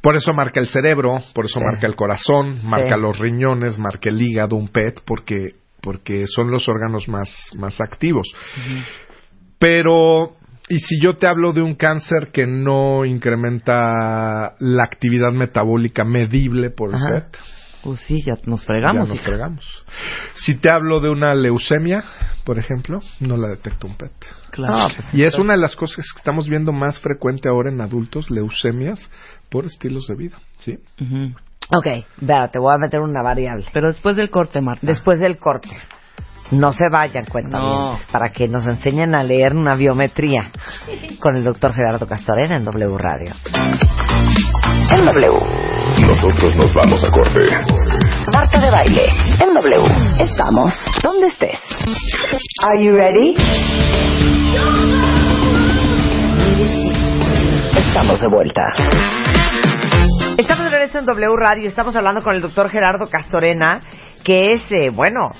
[0.00, 1.64] Por eso marca el cerebro, por eso Sí.
[1.64, 3.00] marca el corazón, marca Sí.
[3.00, 8.26] los riñones, marca el hígado, un PET, porque, porque son los órganos más, más activos.
[9.58, 10.34] Pero,
[10.68, 16.70] ¿y si yo te hablo de un cáncer que no incrementa la actividad metabólica medible
[16.70, 17.10] por el Ajá.
[17.10, 17.36] PET?
[17.82, 19.08] Pues sí, ya nos Ya fregamos.
[19.08, 19.24] nos hija.
[19.26, 19.84] fregamos.
[20.34, 22.04] Si te hablo de una leucemia,
[22.44, 24.12] por ejemplo, no la detecta un PET.
[24.50, 24.76] Claro.
[24.78, 27.80] No, pues, Y es una de las cosas que estamos viendo más frecuente ahora en
[27.80, 29.10] adultos, leucemias,
[29.48, 30.38] por estilos de vida.
[30.60, 30.78] ¿sí?
[31.00, 31.34] Ujú.
[31.76, 31.86] Ok,
[32.20, 33.64] vea, te voy a meter una variable.
[33.72, 34.86] Pero después del corte, Marta.
[34.86, 35.70] Después del corte.
[36.52, 40.50] No se vayan, cuentavientes, para que nos enseñen a leer una biometría
[41.18, 43.32] con el doctor Gerardo Castorena en W Radio.
[44.90, 45.32] En W.
[46.06, 47.40] Nosotros nos vamos a corte.
[48.30, 49.06] Marta de baile.
[49.40, 49.82] En W.
[50.20, 51.58] Estamos donde estés.
[52.62, 53.34] Are you ready?
[57.78, 58.66] Estamos de vuelta.
[60.36, 61.66] Estamos de regreso en W Radio.
[61.66, 63.80] Estamos hablando con el doctor Gerardo Castorena,
[64.22, 65.32] que es, eh, bueno,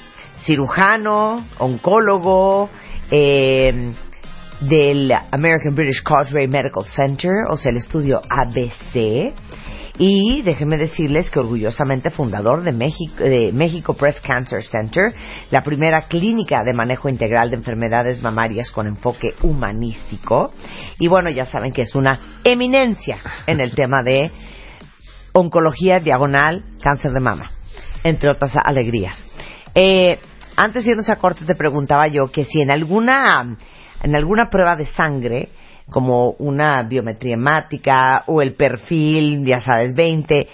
[0.44, 2.70] cirujano, oncólogo,
[3.10, 3.92] eh,
[4.60, 9.34] del American British Causeway Medical Center, o sea, el estudio ABC.
[9.98, 15.14] Y déjenme decirles que orgullosamente fundador de México, de México Breast Cancer Center,
[15.50, 20.52] la primera clínica de manejo integral de enfermedades mamarias con enfoque humanístico.
[20.98, 24.30] Y bueno, ya saben que es una eminencia en el tema de
[25.32, 27.50] oncología diagonal, cáncer de mama,
[28.02, 29.28] entre otras alegrías.
[29.74, 30.18] Eh,
[30.56, 33.56] antes de irnos a corte te preguntaba yo que si en alguna
[34.02, 35.48] en alguna prueba de sangre
[35.90, 40.48] como una biometría hemática o el perfil, ya sabes, 20,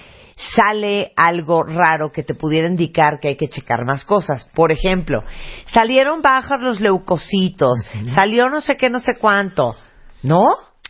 [0.55, 4.49] sale algo raro que te pudiera indicar que hay que checar más cosas.
[4.55, 5.23] Por ejemplo,
[5.67, 7.79] salieron bajas los leucocitos,
[8.15, 9.77] salió no sé qué, no sé cuánto.
[10.23, 10.43] ¿No?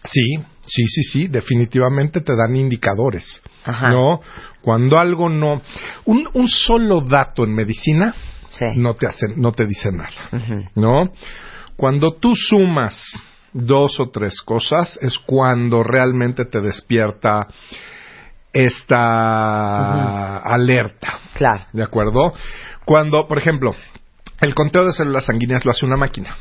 [0.04, 0.38] Sí,
[0.68, 3.40] sí, sí, sí, definitivamente te dan indicadores.
[3.64, 3.90] Ajá.
[3.90, 4.20] ¿No?
[4.62, 5.61] Cuando algo no.
[6.04, 8.14] Un, un solo dato en medicina
[8.48, 8.64] Sí.
[8.76, 10.11] no, te hace, no te dice nada.
[10.74, 11.11] ¿No?
[11.76, 12.98] Cuando tú sumas
[13.52, 17.46] dos o tres cosas es cuando realmente te despierta
[18.52, 21.18] esta alerta.
[21.35, 21.64] Claro.
[21.72, 22.33] ¿De acuerdo?
[22.85, 23.74] Cuando, por ejemplo,
[24.40, 26.37] el conteo de células sanguíneas lo hace una máquina.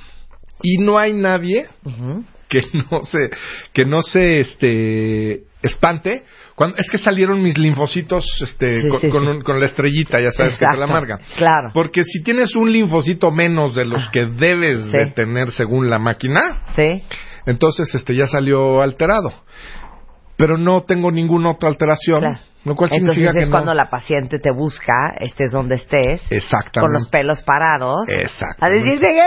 [0.63, 2.23] Y no hay nadie Ujú.
[2.49, 3.29] Que no se,
[3.73, 6.23] que no se este, espante.
[6.55, 10.19] Cuando, es que salieron mis linfocitos este, Sí, con, sí, con un- con la estrellita,
[10.19, 11.19] ya sabes que te la marca.
[11.35, 11.69] claro.
[11.73, 14.97] Porque si tienes un linfocito menos de los que debes Sí.
[14.97, 17.03] de tener según la máquina, Sí.
[17.45, 19.31] entonces este ya salió alterado.
[20.35, 22.19] Pero no tengo ninguna otra alteración.
[22.19, 22.39] Claro.
[22.65, 26.21] Lo cual Entonces significa que es no- cuando la paciente te busca, estés donde estés,
[26.29, 26.79] Exactamente.
[26.81, 28.07] con los pelos parados,
[28.59, 29.21] a decirte que.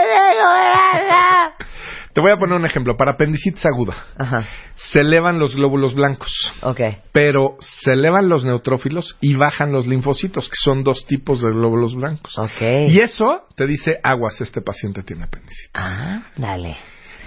[2.13, 2.97] Te voy a poner un ejemplo.
[2.97, 4.43] Para apendicitis aguda, Ajá,
[4.75, 6.81] se elevan los glóbulos blancos, ok.
[7.13, 11.95] pero se elevan los neutrófilos y bajan los linfocitos, que son dos tipos de glóbulos
[11.95, 12.37] blancos.
[12.37, 12.61] Ok.
[12.89, 15.69] Y eso te dice, aguas, este paciente tiene apendicitis.
[15.73, 16.75] Ah, dale.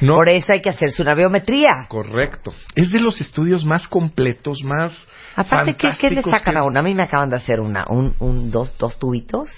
[0.05, 1.87] No, Por eso hay que hacerse una biometría.
[1.89, 2.53] correcto.
[2.75, 5.03] Es de los estudios más completos, más
[5.37, 6.79] Aparte, ¿qué, qué le sacan que- a uno?
[6.79, 9.49] A mí me acaban de hacer una, un, un dos, dos tubitos.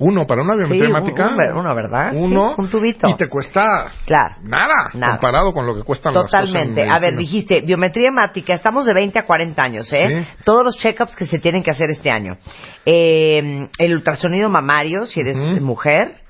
[0.00, 1.28] Uno, para una biometría Sí, hemática.
[1.28, 2.12] un- un- uno, ¿verdad?
[2.16, 2.54] Uno.
[2.56, 3.08] Sí, un tubito.
[3.08, 4.34] Y te cuesta Claro.
[4.42, 5.12] nada, Nada.
[5.12, 6.80] comparado con lo que cuestan Totalmente.
[6.80, 10.08] las cosas A ver, en dijiste, biometría hemática, estamos de 20 a 40 años, ¿eh?
[10.26, 10.42] Sí.
[10.44, 12.36] Todos los check-ups que se tienen que hacer este año.
[12.84, 16.23] Eh, el ultrasonido mamario, si eres mujer.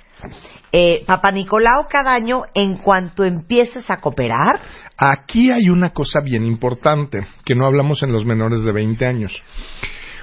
[0.73, 4.61] Eh, Papa Nicolau cada año, en cuanto empieces a cooperar,
[4.97, 9.43] Aquí hay una cosa bien importante que no hablamos en los menores de 20 años.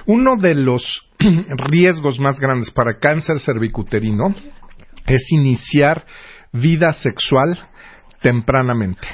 [0.06, 1.10] Uno de los
[1.68, 4.34] riesgos más grandes para cáncer cervicuterino
[5.06, 6.04] es iniciar
[6.52, 7.58] vida sexual
[8.20, 9.06] tempranamente.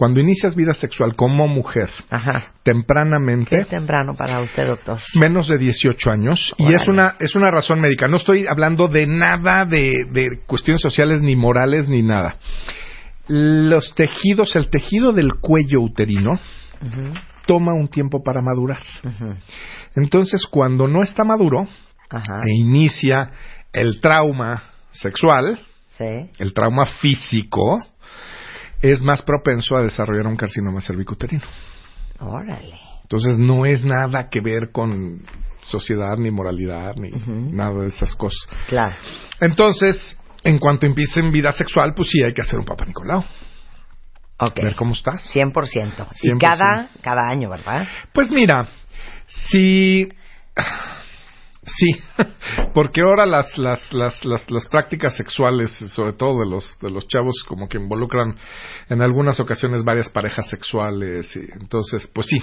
[0.00, 4.98] Cuando inicias vida sexual como mujer ajá, tempranamente, es temprano para usted, doctor.
[5.14, 8.08] menos de 18 años y es una es una razón médica.
[8.08, 12.36] No estoy hablando de nada de, de cuestiones sociales ni morales ni nada.
[13.28, 16.30] Los tejidos, el tejido del cuello uterino
[16.80, 17.12] Ujú,
[17.44, 18.80] toma un tiempo para madurar.
[19.04, 19.34] ujú.
[19.96, 21.68] Entonces, cuando no está maduro
[22.08, 23.32] Ajá, e inicia
[23.74, 25.60] el trauma sexual,
[25.98, 26.30] sí.
[26.38, 27.84] el trauma físico,
[28.80, 31.42] es más propenso a desarrollar un carcinoma cervicuterino.
[32.18, 32.78] Órale.
[33.02, 35.22] Entonces no es nada que ver con
[35.62, 38.38] sociedad ni moralidad ni nada de esas cosas.
[38.68, 38.94] Claro.
[39.40, 43.24] Entonces, en cuanto empiecen vida sexual, pues sí hay que hacer un Papa Nicolau.
[44.38, 44.56] Ok.
[44.62, 45.22] Ver cómo estás.
[45.34, 46.06] 100%.
[46.22, 46.38] Y 100%.
[46.38, 47.86] cada, cada año, ¿verdad?
[48.12, 48.68] Pues mira,
[49.26, 50.08] si
[51.64, 51.90] sí,
[52.74, 57.06] porque ahora las, las, las, las, las prácticas sexuales, sobre todo de los, de los
[57.08, 58.36] chavos, como que involucran
[58.88, 62.40] en algunas ocasiones varias parejas sexuales, y entonces, pues sí,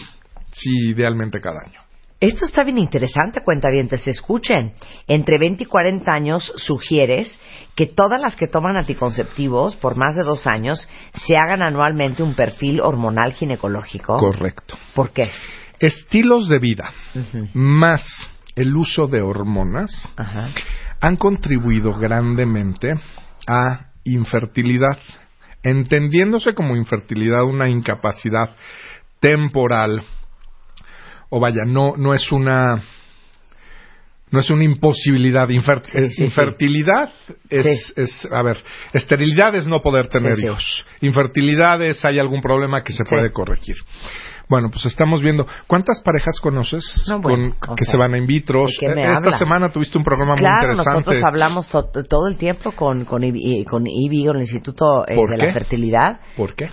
[0.51, 1.87] sí, idealmente cada año.
[2.19, 4.73] Esto está bien interesante, cuentavientes, escuchen.
[5.07, 7.39] Entre 20 y 40 años sugieres
[7.75, 12.33] que todas las que toman anticonceptivos por más de dos años se hagan anualmente un
[12.33, 14.17] perfil hormonal ginecológico.
[14.17, 14.75] Correcto.
[14.95, 15.29] ¿Por qué?
[15.79, 16.91] Estilos de vida
[17.53, 18.01] más
[18.57, 20.49] el uso de hormonas Ajá.
[20.99, 22.95] han contribuido grandemente
[23.47, 24.97] a infertilidad,
[25.63, 28.55] entendiéndose como infertilidad una incapacidad
[29.19, 30.01] temporal
[31.29, 32.81] o vaya, no no es una
[34.29, 35.47] no es una imposibilidad.
[35.49, 36.23] Infer- sí, sí.
[36.25, 37.09] infertilidad
[37.49, 37.93] es, Sí.
[37.95, 38.57] es, a ver,
[38.91, 40.85] esterilidad es no poder tener hijos.
[41.01, 43.77] Infertilidad es hay algún problema que se puede corregir.
[44.49, 45.45] Bueno, pues estamos viendo.
[45.67, 48.63] ¿Cuántas parejas conoces No, bueno, con- que sea, se van a in vitro?
[48.65, 50.99] ¿de qué me Esta semana tuviste un programa muy Claro, interesante.
[50.99, 55.15] nosotros hablamos to- todo el tiempo con, con, IBI, con IBI, con el Instituto eh,
[55.15, 55.45] ¿Por de qué?
[55.47, 56.19] la Fertilidad.
[56.37, 56.69] ¿Por qué?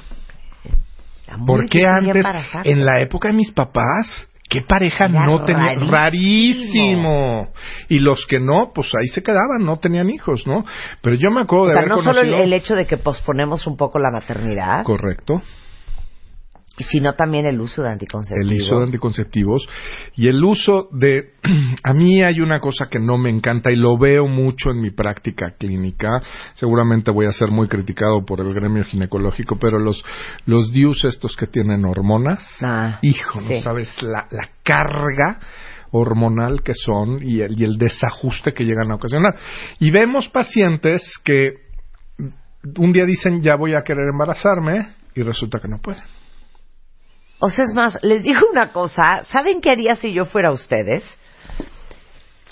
[1.37, 2.25] Muy ¿Por qué antes,
[2.65, 5.75] en la época de mis papás, qué pareja Era no tenía?
[5.75, 5.91] rarísimo.
[5.91, 7.49] Rarísimo.
[7.89, 10.65] Y los que no, pues ahí se quedaban, no tenían hijos, ¿no?
[11.03, 12.45] Pero yo me acuerdo O de sea, haber no solo el, conocido...
[12.45, 15.43] el hecho de que posponemos un poco la maternidad, Correcto.
[16.79, 18.51] Sino también el uso de anticonceptivos.
[18.51, 19.69] El uso de anticonceptivos
[20.17, 21.35] y el uso de...
[21.85, 24.91] A mí hay una cosa que no me encanta y lo veo mucho en mi
[24.91, 26.21] práctica clínica.
[26.55, 30.05] Seguramente voy a ser muy criticado por el gremio ginecológico, pero los,
[30.47, 33.61] los DIUs estos que tienen hormonas, Ah, hijo, no sí.
[33.63, 35.39] sabes la, la carga
[35.93, 39.37] hormonal que son y el, y el desajuste que llegan a ocasionar.
[39.79, 41.53] Y vemos pacientes que
[42.79, 46.03] un día dicen ya voy a querer embarazarme y resulta que no pueden.
[47.39, 51.05] O sea, es más, les digo una cosa, ¿saben qué haría si yo fuera ustedes?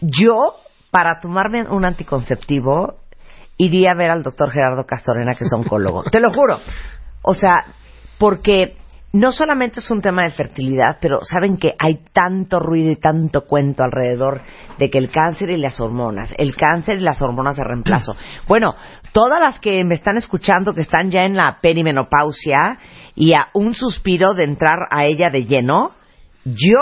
[0.01, 0.57] Yo,
[0.91, 2.99] para tomarme un anticonceptivo,
[3.57, 6.03] iría a ver al doctor Gerardo Castorena, que es oncólogo.
[6.11, 6.59] Te lo juro.
[7.23, 7.65] O sea,
[8.19, 8.77] porque
[9.13, 13.47] no solamente es un tema de fertilidad, pero saben que hay tanto ruido y tanto
[13.47, 14.41] cuento alrededor
[14.79, 18.17] de que el cáncer y las hormonas, el cáncer y las hormonas de reemplazo.
[18.49, 18.75] Bueno,
[19.13, 22.79] todas las que me están escuchando que están ya en la perimenopausia
[23.15, 25.93] y a un suspiro de entrar a ella de lleno,
[26.45, 26.79] yo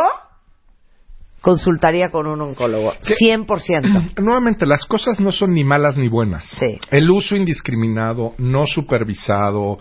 [1.41, 3.15] consultaría con un oncólogo, ¿Qué?
[3.15, 4.15] 100%.
[4.23, 6.45] Nuevamente, las cosas no son ni malas ni buenas.
[6.45, 6.79] Sí.
[6.91, 9.79] El uso indiscriminado, no supervisado,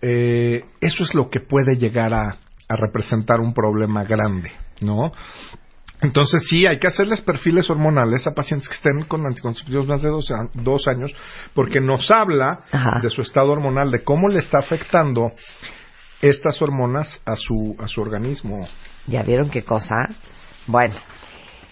[0.00, 5.12] eh, eso es lo que puede llegar a, a representar un problema grande, ¿no?
[6.02, 10.08] Entonces sí, hay que hacerles perfiles hormonales a pacientes que estén con anticonceptivos más de
[10.08, 11.14] dos, años,
[11.54, 13.00] porque nos habla Ajá.
[13.02, 15.32] de su estado hormonal, de cómo le está afectando
[16.22, 18.66] estas hormonas a su, a su organismo.
[19.06, 19.94] ¿Ya vieron qué cosa?
[20.66, 20.94] Bueno,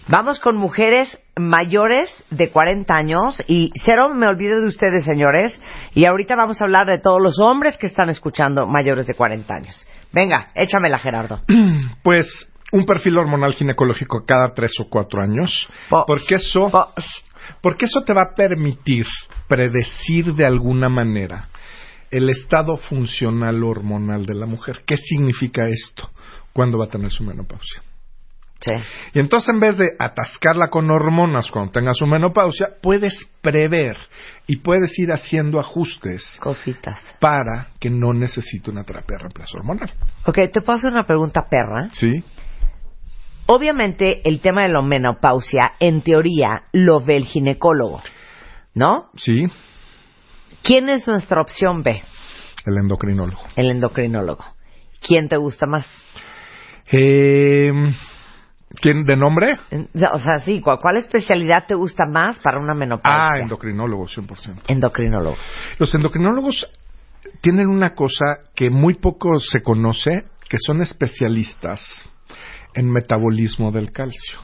[0.07, 5.59] vamos con mujeres mayores de 40 años y cero me olvido de ustedes, señores.
[5.93, 9.53] Y ahorita vamos a hablar de todos los hombres que están escuchando mayores de 40
[9.53, 9.87] años.
[10.11, 11.41] Venga, échamela, Gerardo.
[12.03, 16.93] Pues un perfil hormonal ginecológico cada tres o cuatro años, Po- porque eso, po-
[17.61, 19.05] porque eso te va a permitir
[19.47, 21.49] predecir de alguna manera
[22.11, 24.81] el estado funcional hormonal de la mujer.
[24.85, 26.09] ¿Qué significa esto?
[26.53, 27.81] ¿Cuándo va a tener su menopausia?
[28.61, 28.73] Sí.
[29.13, 33.95] Y entonces en vez de atascarla con hormonas cuando tenga su menopausia, puedes prever
[34.47, 36.99] y puedes ir haciendo ajustes Cositas.
[37.21, 39.89] para que no necesite una terapia de reemplazo hormonal.
[40.25, 41.89] Ok, te puedo hacer una pregunta perra.
[41.93, 42.21] ¿Sí?
[43.51, 47.99] Obviamente, el tema de la menopausia, en teoría, lo ve el ginecólogo,
[48.75, 49.09] ¿no?
[49.15, 49.47] Sí,
[50.61, 52.03] ¿Quién es nuestra opción B?
[52.65, 53.41] el endocrinólogo.
[53.55, 54.45] El endocrinólogo.
[55.01, 55.87] ¿Quién te gusta más?
[56.91, 57.71] Eh,
[58.81, 59.57] ¿Quién de nombre?
[60.13, 63.31] O sea, sí, ¿cuál, cuál especialidad te gusta más para una menopausia?
[63.31, 64.61] Ah, endocrinólogo, 100%.
[64.67, 65.37] Endocrinólogo.
[65.79, 66.69] Los endocrinólogos
[67.41, 72.05] tienen una cosa que muy poco se conoce, que son especialistas
[72.79, 74.39] en metabolismo del calcio.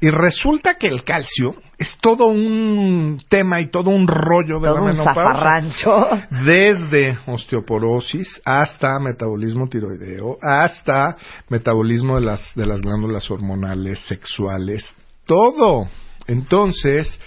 [0.00, 4.74] Y resulta que el calcio es todo un tema y todo un rollo de Todo
[4.76, 5.22] la un menopausia.
[5.24, 6.04] zafarrancho.
[6.44, 11.16] Desde osteoporosis hasta metabolismo tiroideo, hasta
[11.48, 14.84] metabolismo de las, de las glándulas hormonales, sexuales,
[15.26, 15.88] todo.
[16.28, 17.18] Entonces,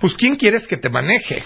[0.00, 1.44] pues, ¿quién quieres que te maneje?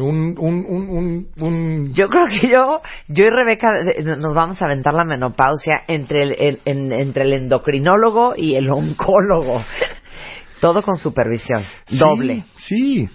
[0.00, 4.60] Un, un, un, un, un- Yo creo que yo, yo y Rebeca eh, nos vamos
[4.60, 9.62] a aventar la menopausia entre el, el- en- entre el endocrinólogo y el oncólogo.
[10.60, 11.64] Todo con supervisión.
[11.86, 12.44] Sí, Doble.
[12.56, 13.08] Sí,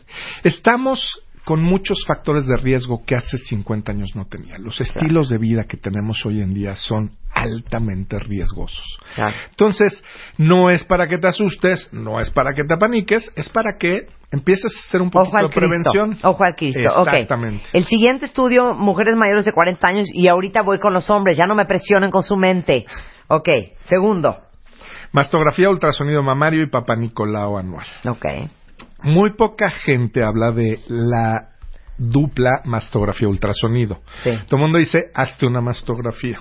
[0.44, 4.58] estamos con muchos factores de riesgo que hace 50 años no tenía.
[4.58, 9.00] Los estilos de vida que tenemos hoy en día son altamente riesgosos.
[9.16, 9.36] Claro.
[9.50, 10.04] Entonces,
[10.38, 14.08] no es para que te asustes, no es para que te apaniques, es para que
[14.32, 16.18] empieces a hacer un al de prevención.
[16.24, 16.80] Ojo al Cristo.
[16.80, 17.68] Exactamente.
[17.74, 21.48] El siguiente estudio, mujeres mayores de 40 años, y ahorita voy con los hombres, ya
[21.48, 22.86] no me presionen con su mente.
[23.28, 23.50] Ok.
[23.84, 24.42] Segundo.
[25.12, 27.86] Mastografía, ultrasonido mamario y papá Nicolau anual.
[28.08, 28.26] Ok.
[29.04, 31.50] Muy poca gente habla de la
[31.98, 34.00] dupla mastografía ultrasonido.
[34.24, 34.32] Sí.
[34.48, 36.40] Todo el mundo dice, hazte una mastografía.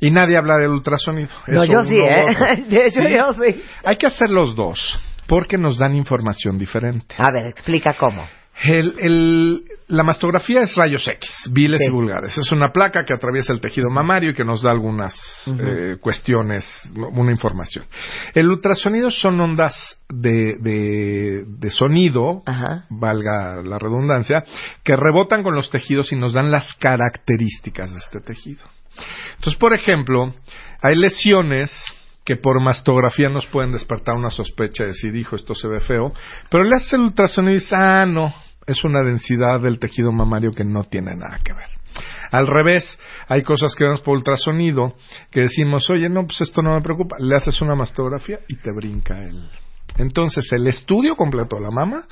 [0.00, 1.28] Y nadie habla del ultrasonido.
[1.46, 2.24] No, Eso yo sí, ¿eh?
[2.30, 2.46] otro.
[2.68, 3.14] De hecho, Sí.
[3.14, 3.62] yo sí.
[3.84, 7.14] Hay que hacer los dos, porque nos dan información diferente.
[7.18, 8.26] A ver, explica cómo.
[8.62, 11.88] El- el- la mastografía es rayos X, viles Sí.
[11.88, 12.38] y vulgares.
[12.38, 15.14] Es una placa que atraviesa el tejido mamario y que nos da algunas
[15.60, 16.64] eh, cuestiones,
[16.94, 17.84] una información.
[18.32, 22.84] El ultrasonido son ondas de, de- de sonido, Ajá.
[22.90, 24.44] valga la redundancia,
[24.84, 28.62] que rebotan con los tejidos y nos dan las características de este tejido.
[29.36, 30.32] Entonces, por ejemplo,
[30.80, 31.72] hay lesiones
[32.24, 36.12] que por mastografía nos pueden despertar una sospecha de decir, hijo, esto se ve feo,
[36.50, 38.34] pero le haces el ultrasonido y dices, ah, no,
[38.66, 41.68] es una densidad del tejido mamario que no tiene nada que ver.
[42.30, 44.94] Al revés, hay cosas que vemos por ultrasonido
[45.30, 47.16] que decimos, oye, no, pues esto no me preocupa.
[47.20, 49.48] Le haces una mastografía y te brinca el.
[49.98, 52.06] Entonces, el estudio completo de la mama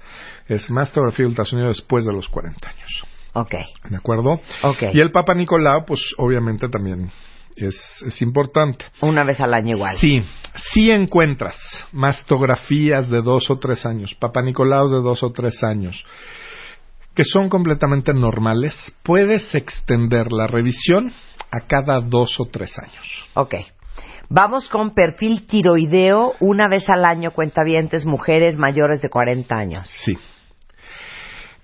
[0.47, 3.05] es mastografía y ultrasonido después de los 40 años.
[3.33, 3.55] Ok.
[3.89, 4.41] ¿De acuerdo?
[4.63, 4.83] Ok.
[4.93, 7.11] Y el Papa Nicolau, pues obviamente también
[7.57, 8.85] es, es importante.
[9.01, 9.97] Una vez al año igual.
[9.99, 10.23] Sí,
[10.73, 11.57] sí encuentras
[11.93, 16.05] mastografías de dos o tres años, Papa Nicolau de dos o tres años,
[17.15, 21.13] que son completamente normales, puedes extender la revisión
[21.51, 23.25] a cada dos o tres años.
[23.35, 23.55] Ok.
[24.29, 29.91] Vamos con perfil tiroideo una vez al año, cuentavientes, mujeres mayores de 40 años.
[30.05, 30.17] Sí.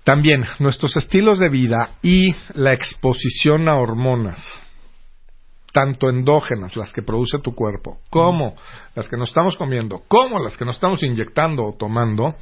[0.03, 4.39] También nuestros estilos de vida y la exposición a hormonas,
[5.71, 8.55] tanto endógenas, las que produce tu cuerpo, como
[8.95, 12.35] las que nos estamos comiendo, como las que nos estamos inyectando o tomando,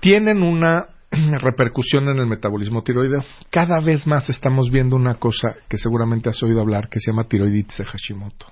[0.00, 3.24] tienen una repercusión en el metabolismo tiroideo.
[3.50, 7.28] Cada vez más estamos viendo una cosa que seguramente has oído hablar que se llama
[7.28, 8.46] tiroiditis de Hashimoto.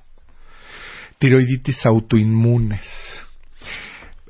[1.18, 3.24] Tiroiditis autoinmunes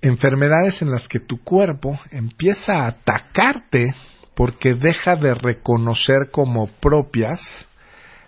[0.05, 3.95] enfermedades en las que tu cuerpo empieza a atacarte
[4.35, 7.41] porque deja de reconocer como propias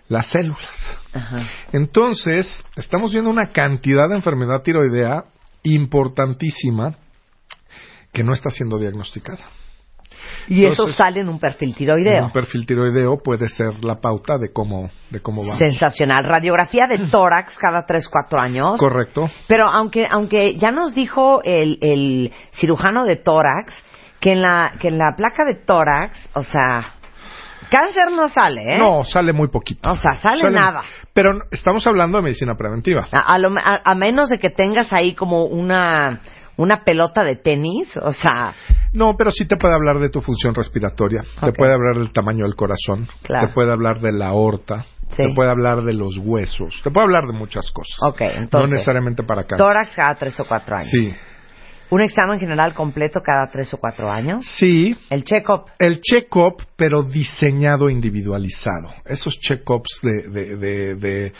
[0.09, 0.97] las células.
[1.13, 1.47] Ajá.
[1.71, 5.25] Entonces, estamos viendo una cantidad de enfermedad tiroidea
[5.63, 6.95] importantísima
[8.13, 9.45] que no está siendo diagnosticada.
[10.47, 12.25] Y eso sale en un perfil tiroideo.
[12.25, 15.57] Un perfil tiroideo puede ser la pauta de cómo, de cómo va.
[15.57, 16.23] Sensacional.
[16.23, 18.79] Radiografía de tórax cada 3, 4 años.
[18.79, 19.27] Correcto.
[19.47, 23.73] Pero aunque, aunque ya nos dijo el, el cirujano de tórax
[24.19, 26.96] que en, la, que en la placa de tórax, o sea,
[27.69, 28.77] Cáncer no sale, ¿eh?
[28.77, 29.89] No, sale muy poquito.
[29.89, 30.83] O sea, sale nada.
[31.13, 33.07] Pero estamos hablando de medicina preventiva.
[33.11, 36.21] A, a lo me- a- a menos de que tengas ahí como una,
[36.55, 38.53] una pelota de tenis, o sea,
[38.93, 42.45] No, pero sí te puede hablar de tu función respiratoria, te puede hablar del tamaño
[42.45, 43.47] del corazón, Claro.
[43.47, 45.17] te puede hablar de la aorta, Sí.
[45.17, 47.97] te puede hablar de los huesos, te puede hablar de muchas cosas.
[48.01, 48.69] ok, entonces.
[48.69, 49.57] no necesariamente para cáncer.
[49.57, 50.89] Tórax cada tres o cuatro años.
[50.89, 51.13] Sí,
[51.89, 54.45] Un examen general completo cada tres o cuatro años.
[54.57, 55.65] sí, El check-up.
[55.79, 58.93] el check-up, pero diseñado individualizado.
[59.03, 61.33] Esos check-ups de, de, de, de,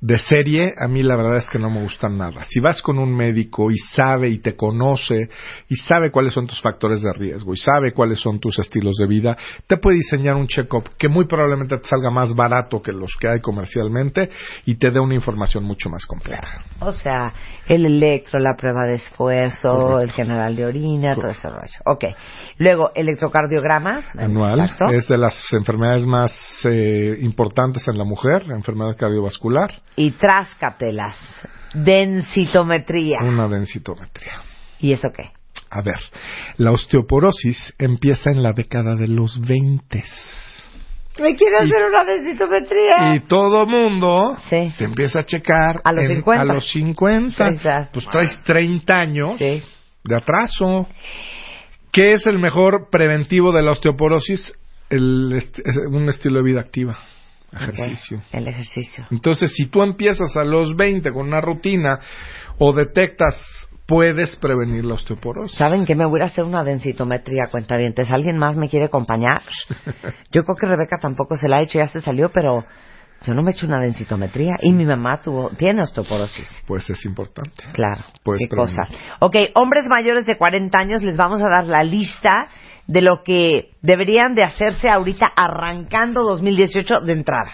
[0.00, 2.44] de serie, a mí la verdad es que no me gustan nada.
[2.48, 5.28] Si vas con un médico y sabe y te conoce
[5.68, 9.06] y sabe cuáles son tus factores de riesgo y sabe cuáles son tus estilos de
[9.06, 9.36] vida,
[9.68, 13.28] te puede diseñar un check-up que muy probablemente te salga más barato que los que
[13.28, 14.30] hay comercialmente
[14.66, 16.64] y te dé una información mucho más completa.
[16.80, 17.32] O sea,
[17.68, 20.00] el electro, la prueba de esfuerzo, Correcto.
[20.00, 21.78] el general de orina, todo ese rollo.
[21.86, 22.04] Ok.
[22.58, 24.02] Luego, electrocardiograma.
[24.18, 24.71] anual.
[24.72, 24.94] Exacto.
[24.94, 26.32] Es de las enfermedades más
[26.64, 31.16] eh, importantes en la mujer, la enfermedad cardiovascular, Y tráscatelas.
[31.74, 33.18] Densitometría.
[33.22, 34.42] una densitometría.
[34.78, 35.30] ¿Y eso qué?
[35.70, 35.96] A ver,
[36.58, 40.02] la osteoporosis empieza en la década de los 20
[41.18, 43.14] Me quiero Y- hacer una densitometría.
[43.16, 44.70] y todo mundo Sí.
[44.70, 46.42] se empieza a checar A los en- 50.
[46.42, 47.48] a los 50.
[47.52, 47.88] Sí, claro.
[47.92, 49.62] Pues traes 30 años Sí.
[50.04, 50.88] de atraso.
[51.90, 54.52] ¿Qué es el mejor preventivo de la osteoporosis?
[54.92, 56.96] El est- un estilo de vida activa,
[57.52, 58.22] ejercicio.
[58.32, 59.04] El ejercicio.
[59.10, 61.98] Entonces, si tú empiezas a los 20 con una rutina
[62.58, 63.34] o detectas,
[63.86, 65.56] puedes prevenir la osteoporosis.
[65.58, 68.10] ¿Saben que me voy a hacer una densitometría, cuentavientes?
[68.10, 69.42] ¿Alguien más me quiere acompañar?
[70.32, 72.64] Yo creo que Rebeca tampoco se la ha hecho, ya se salió, pero
[73.24, 74.54] yo no me he hecho una densitometría.
[74.62, 76.64] Y mi mamá tuvo, tiene osteoporosis.
[76.66, 77.64] Pues es importante.
[77.72, 78.02] Claro.
[78.12, 78.48] Qué prevenir.
[78.48, 78.82] cosa.
[79.20, 82.48] Ok, hombres mayores de 40 años les vamos a dar la lista
[82.86, 87.50] de lo que deberían de hacerse ahorita arrancando 2018 de entrada.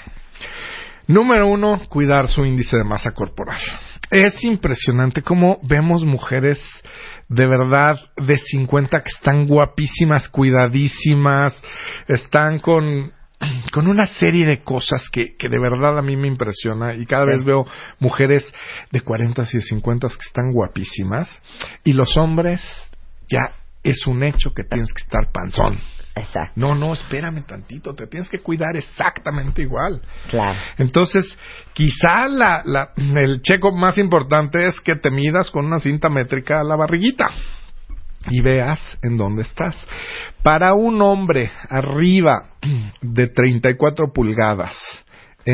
[1.06, 3.60] Número uno, cuidar su índice de masa corporal.
[4.10, 6.60] Es impresionante cómo vemos mujeres
[7.28, 11.60] de verdad de 50 que están guapísimas, cuidadísimas,
[12.08, 13.12] están con,
[13.72, 17.24] con una serie de cosas que, que de verdad a mí me impresiona y cada
[17.24, 17.30] Sí.
[17.32, 17.66] vez veo
[18.00, 18.52] mujeres
[18.90, 21.42] de 40 y de 50 que están guapísimas
[21.84, 22.60] y los hombres
[23.30, 23.40] ya
[23.90, 25.78] es un hecho que tienes que estar panzón.
[26.14, 26.52] Exacto.
[26.56, 30.02] No, no, espérame tantito, te tienes que cuidar exactamente igual.
[30.30, 30.58] Claro.
[30.76, 31.38] Entonces,
[31.72, 36.60] quizá la, la, el checo más importante es que te midas con una cinta métrica
[36.60, 37.30] a la barriguita
[38.30, 39.76] y veas en dónde estás.
[40.42, 42.50] Para un hombre arriba
[43.00, 44.76] de 34 pulgadas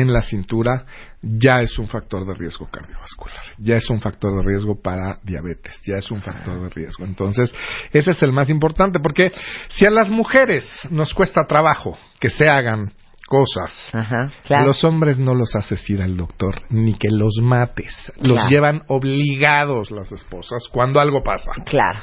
[0.01, 0.85] en la cintura
[1.21, 5.79] ya es un factor de riesgo cardiovascular, ya es un factor de riesgo para diabetes,
[5.87, 7.05] ya es un factor de riesgo.
[7.05, 7.53] Entonces,
[7.93, 9.31] ese es el más importante, porque
[9.69, 12.91] si a las mujeres nos cuesta trabajo que se hagan
[13.27, 14.31] cosas, Ajá.
[14.43, 14.67] Claro.
[14.67, 17.93] los hombres no los haces ir al doctor, ni que los mates.
[18.17, 18.49] Los Claro.
[18.49, 21.51] llevan obligados las esposas cuando algo pasa.
[21.65, 21.99] Claro.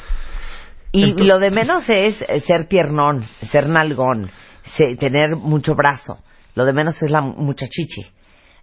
[0.91, 4.31] Y Entonces- lo de menos es ser piernón, ser nalgón,
[4.99, 6.19] tener mucho brazo.
[6.55, 8.07] Lo de menos es la mu- mucha chichi.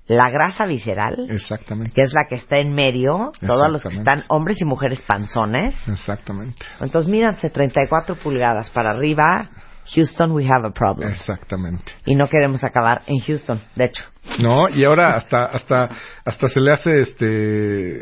[0.07, 1.91] La grasa visceral, Exactamente.
[1.93, 5.75] que es la que está en medio, todos los que están hombres y mujeres panzones.
[5.87, 6.65] Exactamente.
[6.79, 9.49] Entonces, mídanse 34 pulgadas para arriba.
[9.93, 11.09] Houston, we have a problem.
[11.09, 11.91] Exactamente.
[12.05, 14.03] Y no queremos acabar en Houston, de hecho.
[14.39, 15.89] No, y ahora hasta hasta
[16.25, 17.99] hasta se le hace este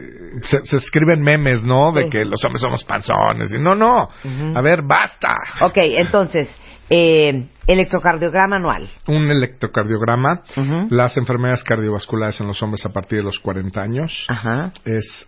[0.47, 1.91] se, se escriben memes, ¿no?
[1.91, 2.09] De Sí.
[2.09, 3.53] que los hombres somos panzones.
[3.53, 4.09] Y no, no.
[4.55, 5.33] A ver, basta.
[5.61, 6.49] Ok, entonces,
[6.89, 8.89] eh, electrocardiograma anual.
[9.07, 10.41] Un electrocardiograma,
[10.89, 14.71] las enfermedades cardiovasculares en los hombres a partir de los 40 años Ajá.
[14.85, 15.27] es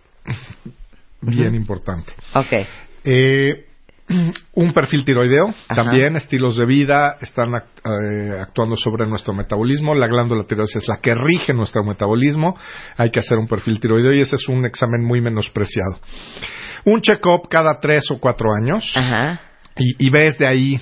[1.20, 2.12] bien importante.
[2.34, 2.66] Ok.
[3.04, 3.66] Eh,
[4.54, 5.74] un perfil tiroideo, Ajá.
[5.74, 9.94] también estilos de vida están act- eh, actuando sobre nuestro metabolismo.
[9.94, 12.56] La glándula tiroides es la que rige nuestro metabolismo.
[12.96, 16.00] Hay que hacer un perfil tiroideo y ese es un examen muy menospreciado.
[16.84, 19.40] Un check-up cada tres o cuatro años Ajá.
[19.76, 20.80] y, y ves de ahí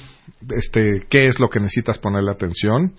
[0.51, 2.93] este, qué es lo que necesitas ponerle atención.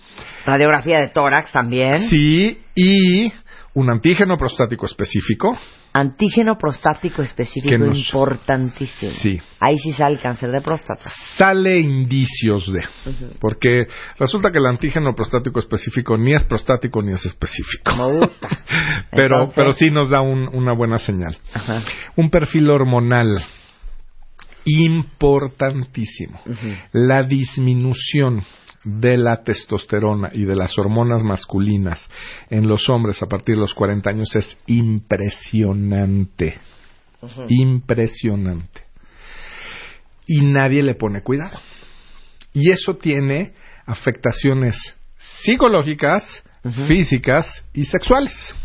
[0.46, 2.10] Radiografía de tórax también.
[2.10, 3.32] Sí, y
[3.74, 5.58] un antígeno prostático específico.
[5.92, 9.12] Antígeno prostático específico nos- importantísimo.
[9.24, 9.42] Sí.
[9.60, 11.10] Ahí sí sale el cáncer de próstata.
[11.36, 12.84] sale indicios de.
[13.40, 13.88] Porque
[14.20, 17.92] resulta que el antígeno prostático específico ni es prostático ni es específico.
[19.12, 21.36] Pero, Entonces- pero sí nos da un- una buena señal.
[21.54, 21.82] Ajá.
[22.16, 23.44] Un perfil hormonal
[24.66, 26.40] importantísimo.
[26.92, 28.44] La disminución
[28.84, 32.10] de la testosterona y de las hormonas masculinas
[32.50, 36.60] en los hombres a partir de los 40 años es impresionante.
[37.50, 38.84] Impresionante.
[40.26, 41.60] Y nadie le pone cuidado.
[42.54, 43.54] Y eso tiene
[43.86, 44.78] afectaciones
[45.44, 46.24] psicológicas,
[46.88, 48.56] físicas y sexuales.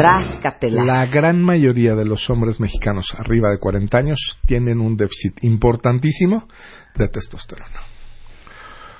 [0.00, 0.82] Tráscatela.
[0.82, 6.48] La gran mayoría de los hombres mexicanos arriba de 40 años tienen un déficit importantísimo
[6.96, 7.82] de testosterona.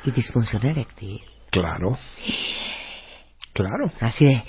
[0.04, 1.20] Y disfunción eréctil.
[1.50, 1.96] Claro.
[3.54, 3.90] Claro.
[4.00, 4.42] Así de...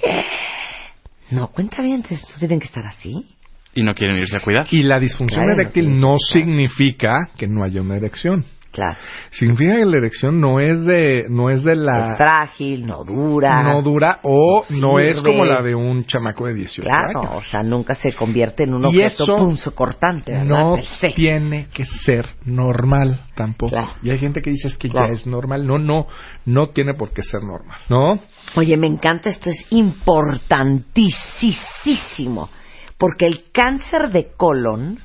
[1.32, 3.26] No, cuenta bien, no tienen que estar así.
[3.74, 4.68] Y no quieren irse a cuidar.
[4.72, 8.44] Y la disfunción Claro, eréctil no significa que no haya una erección.
[8.72, 8.98] Claro.
[9.32, 13.64] Significa que la erección no es de, no es de Es la, frágil, no dura.
[13.64, 17.42] no dura o no no es como la de un chamaco de 18 Claro, o
[17.42, 20.46] sea, nunca se convierte en un objeto punzocortante, ¿verdad?
[20.48, 20.78] No
[21.14, 23.72] tiene que ser normal tampoco.
[23.72, 23.92] Claro.
[24.04, 25.08] Y hay gente que dice es que Claro.
[25.08, 25.68] ya es normal.
[25.68, 26.08] No, no,
[26.46, 27.78] no tiene por qué ser normal.
[27.90, 28.20] ¿No?
[28.56, 32.50] Oye, me encanta, esto es importantísimo,
[32.98, 35.00] porque el cáncer de colon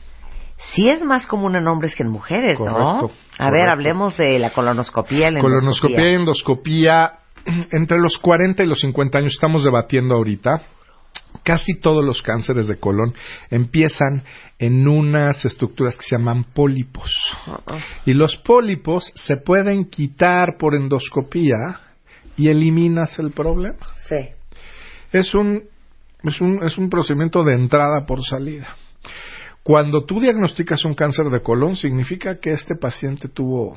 [0.72, 3.10] sí es más común en hombres que en mujeres, ¿no?
[3.36, 7.12] Correcto, A ver, hablemos de la colonoscopía y la Colonoscopia, endoscopía.
[7.44, 10.62] endoscopía, entre los 40 y los 50 años estamos debatiendo ahorita.
[11.42, 13.14] Casi todos los cánceres de colon
[13.50, 14.22] empiezan
[14.58, 17.10] en unas estructuras que se llaman pólipos.
[18.06, 21.56] Y los pólipos se pueden quitar por endoscopía
[22.36, 23.86] y eliminas el problema.
[24.08, 24.16] Sí.
[25.12, 25.64] Es un,
[26.24, 28.74] es un, es un procedimiento de entrada por salida.
[29.66, 33.76] Cuando tú diagnosticas un cáncer de colon, significa que este paciente tuvo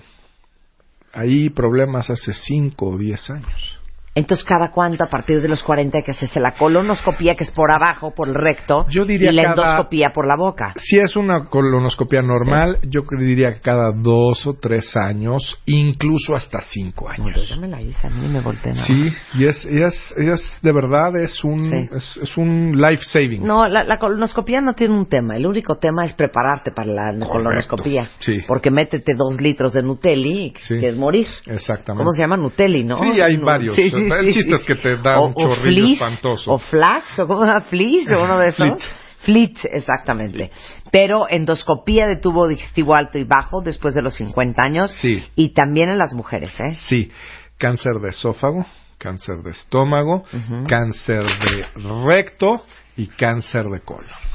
[1.11, 3.68] ahí problemas hace 5 o 10 años.
[4.15, 7.51] Entonces, ¿cada cuánto a partir de los 40 hay que hacerse la colonoscopía, que es
[7.51, 10.73] por abajo, por el recto, Yo diría y la cada- endoscopía por la boca?
[10.77, 16.61] Si es una colonoscopia normal, yo diría que cada dos o tres años, incluso hasta
[16.61, 17.47] cinco años.
[17.47, 18.73] ya me la hice, a mí me volteé.
[18.73, 21.87] Sí, y es, y es, y es de verdad, es un, Sí.
[21.95, 23.45] es, es un life saving.
[23.45, 25.35] No, la, la colonoscopía no tiene un tema.
[25.37, 28.09] El único tema es prepararte para la colonoscopía.
[28.19, 28.41] sí.
[28.47, 30.75] Porque métete dos litros de Nutelli y Sí.
[30.79, 31.27] quieres morir.
[31.45, 32.03] Exactamente.
[32.03, 32.37] ¿Cómo se llama?
[32.37, 32.99] Nutelli, ¿no?
[33.01, 33.37] Sí, hay
[33.99, 36.53] El chiste es que te da un chorrillo fleece, espantoso.
[36.53, 38.67] O flax, o se llama, fleece, o uno de esos.
[38.67, 38.79] Fleet.
[39.21, 40.51] Fleet, exactamente.
[40.91, 44.91] Pero endoscopía de tubo digestivo alto y bajo después de los 50 años.
[44.91, 45.23] Sí.
[45.35, 46.75] Y también en las mujeres, ¿eh?
[46.87, 47.11] Sí,
[47.57, 48.65] cáncer de esófago,
[48.97, 50.23] cáncer de estómago,
[50.67, 51.65] cáncer de
[52.05, 52.63] recto
[52.95, 54.28] y cáncer de colon.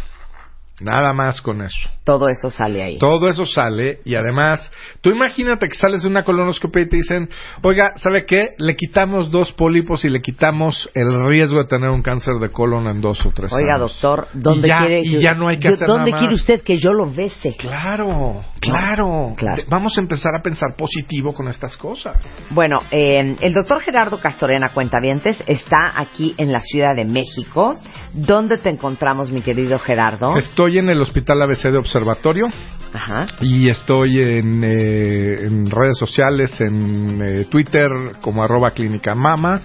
[0.85, 1.89] Nada más con eso.
[2.05, 2.99] Todo eso sale ahí.
[2.99, 4.71] Todo eso sale y además,
[5.01, 7.29] tú imagínate que sales de una colonoscopia y te dicen,
[7.63, 8.51] oiga, ¿sabe qué?
[8.59, 12.87] Le quitamos dos pólipos y le quitamos el riesgo de tener un cáncer de colon
[12.89, 13.93] en dos o tres Oiga, años.
[14.01, 16.35] doctor, ¿dónde y ya, quiere y ya no hay que yo- hacer ¿Dónde nada quiere
[16.35, 16.41] más.
[16.43, 17.57] usted que yo lo bese?
[17.57, 19.35] Claro, claro.
[19.69, 22.17] Vamos a empezar a pensar positivo con estas cosas.
[22.51, 27.79] Bueno, eh, el doctor Gerardo Castorena Cuentavientes está aquí en la Ciudad de México.
[28.13, 30.37] ¿Dónde te encontramos, mi querido Gerardo?
[30.37, 32.47] Estoy en el Hospital ABC de Observatorio.
[32.93, 33.27] Ajá.
[33.41, 37.91] Y estoy en, eh, en redes sociales, en eh, Twitter
[38.21, 39.63] como arroba clínica mama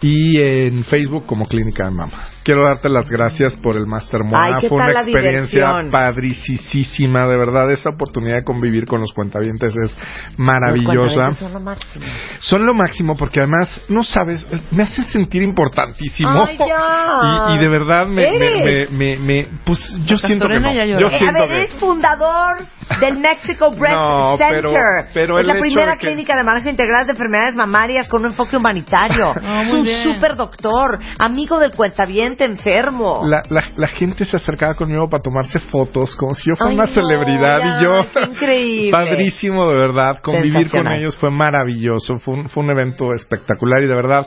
[0.00, 2.31] y en Facebook como clínica mama.
[2.44, 4.42] Quiero darte las gracias por el Master MOA.
[4.44, 7.70] Ay, ¿qué Fue una experiencia padricísima, de verdad.
[7.70, 11.36] Esa oportunidad de convivir con los cuentavientes es Los maravillosa.
[11.36, 12.04] cuentavientes son lo máximo.
[12.40, 16.44] Son lo máximo porque además, no sabes, me hacen sentir importantísimo.
[16.46, 16.66] Ay, ya.
[17.52, 20.72] Y, y de verdad me, me, me, me- me- pues yo La siento que no.
[20.72, 20.96] Yo.
[20.98, 22.64] Eh, a siento ver, que eres fundador
[23.00, 24.64] del Mexico Breast No, Center.
[24.64, 24.72] pero-
[25.14, 28.30] pero es el la primera que- clínica de manejo integral de enfermedades mamarias con un
[28.32, 29.32] enfoque humanitario.
[29.62, 30.02] Es un bien.
[30.02, 33.22] super doctor, amigo del cuentaviente enfermo.
[33.24, 36.76] La, la, la gente se acercaba conmigo para tomarse fotos como si yo fuera Ay,
[36.76, 38.90] una no, celebridad ya, y yo increíble.
[38.92, 43.86] padrísimo de verdad convivir con ellos fue maravilloso fue un, fue un evento espectacular y
[43.86, 44.26] de verdad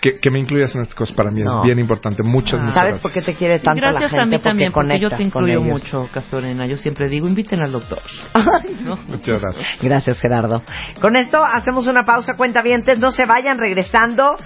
[0.00, 1.58] que, que me incluyas en estas cosas para mí No.
[1.60, 4.22] es bien importante muchas muchas ¿Sabes gracias por qué te quiere tanto la Gracias gente?
[4.22, 6.66] a mí también, porque yo te incluyo mucho, Castorena.
[6.66, 8.00] Yo siempre digo, inviten al doctor.
[8.84, 8.98] ¿no?
[9.08, 10.62] muchas gracias Gracias, Gerardo.
[11.00, 12.98] Con esto hacemos una pausa, cuentavientes.
[12.98, 14.36] No se vayan regresando.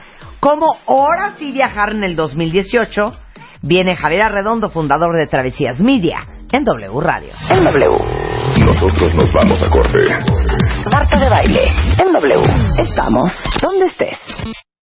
[0.41, 3.13] Como ahora sí viajar en el 2018,
[3.61, 7.33] viene Javier Arredondo, fundador de Travesías Media, en W Radio.
[7.51, 8.65] En W.
[8.65, 9.99] Nosotros nos vamos a corte.
[10.91, 11.69] Marta de baile.
[11.99, 12.43] En W.
[12.79, 14.19] Estamos donde estés.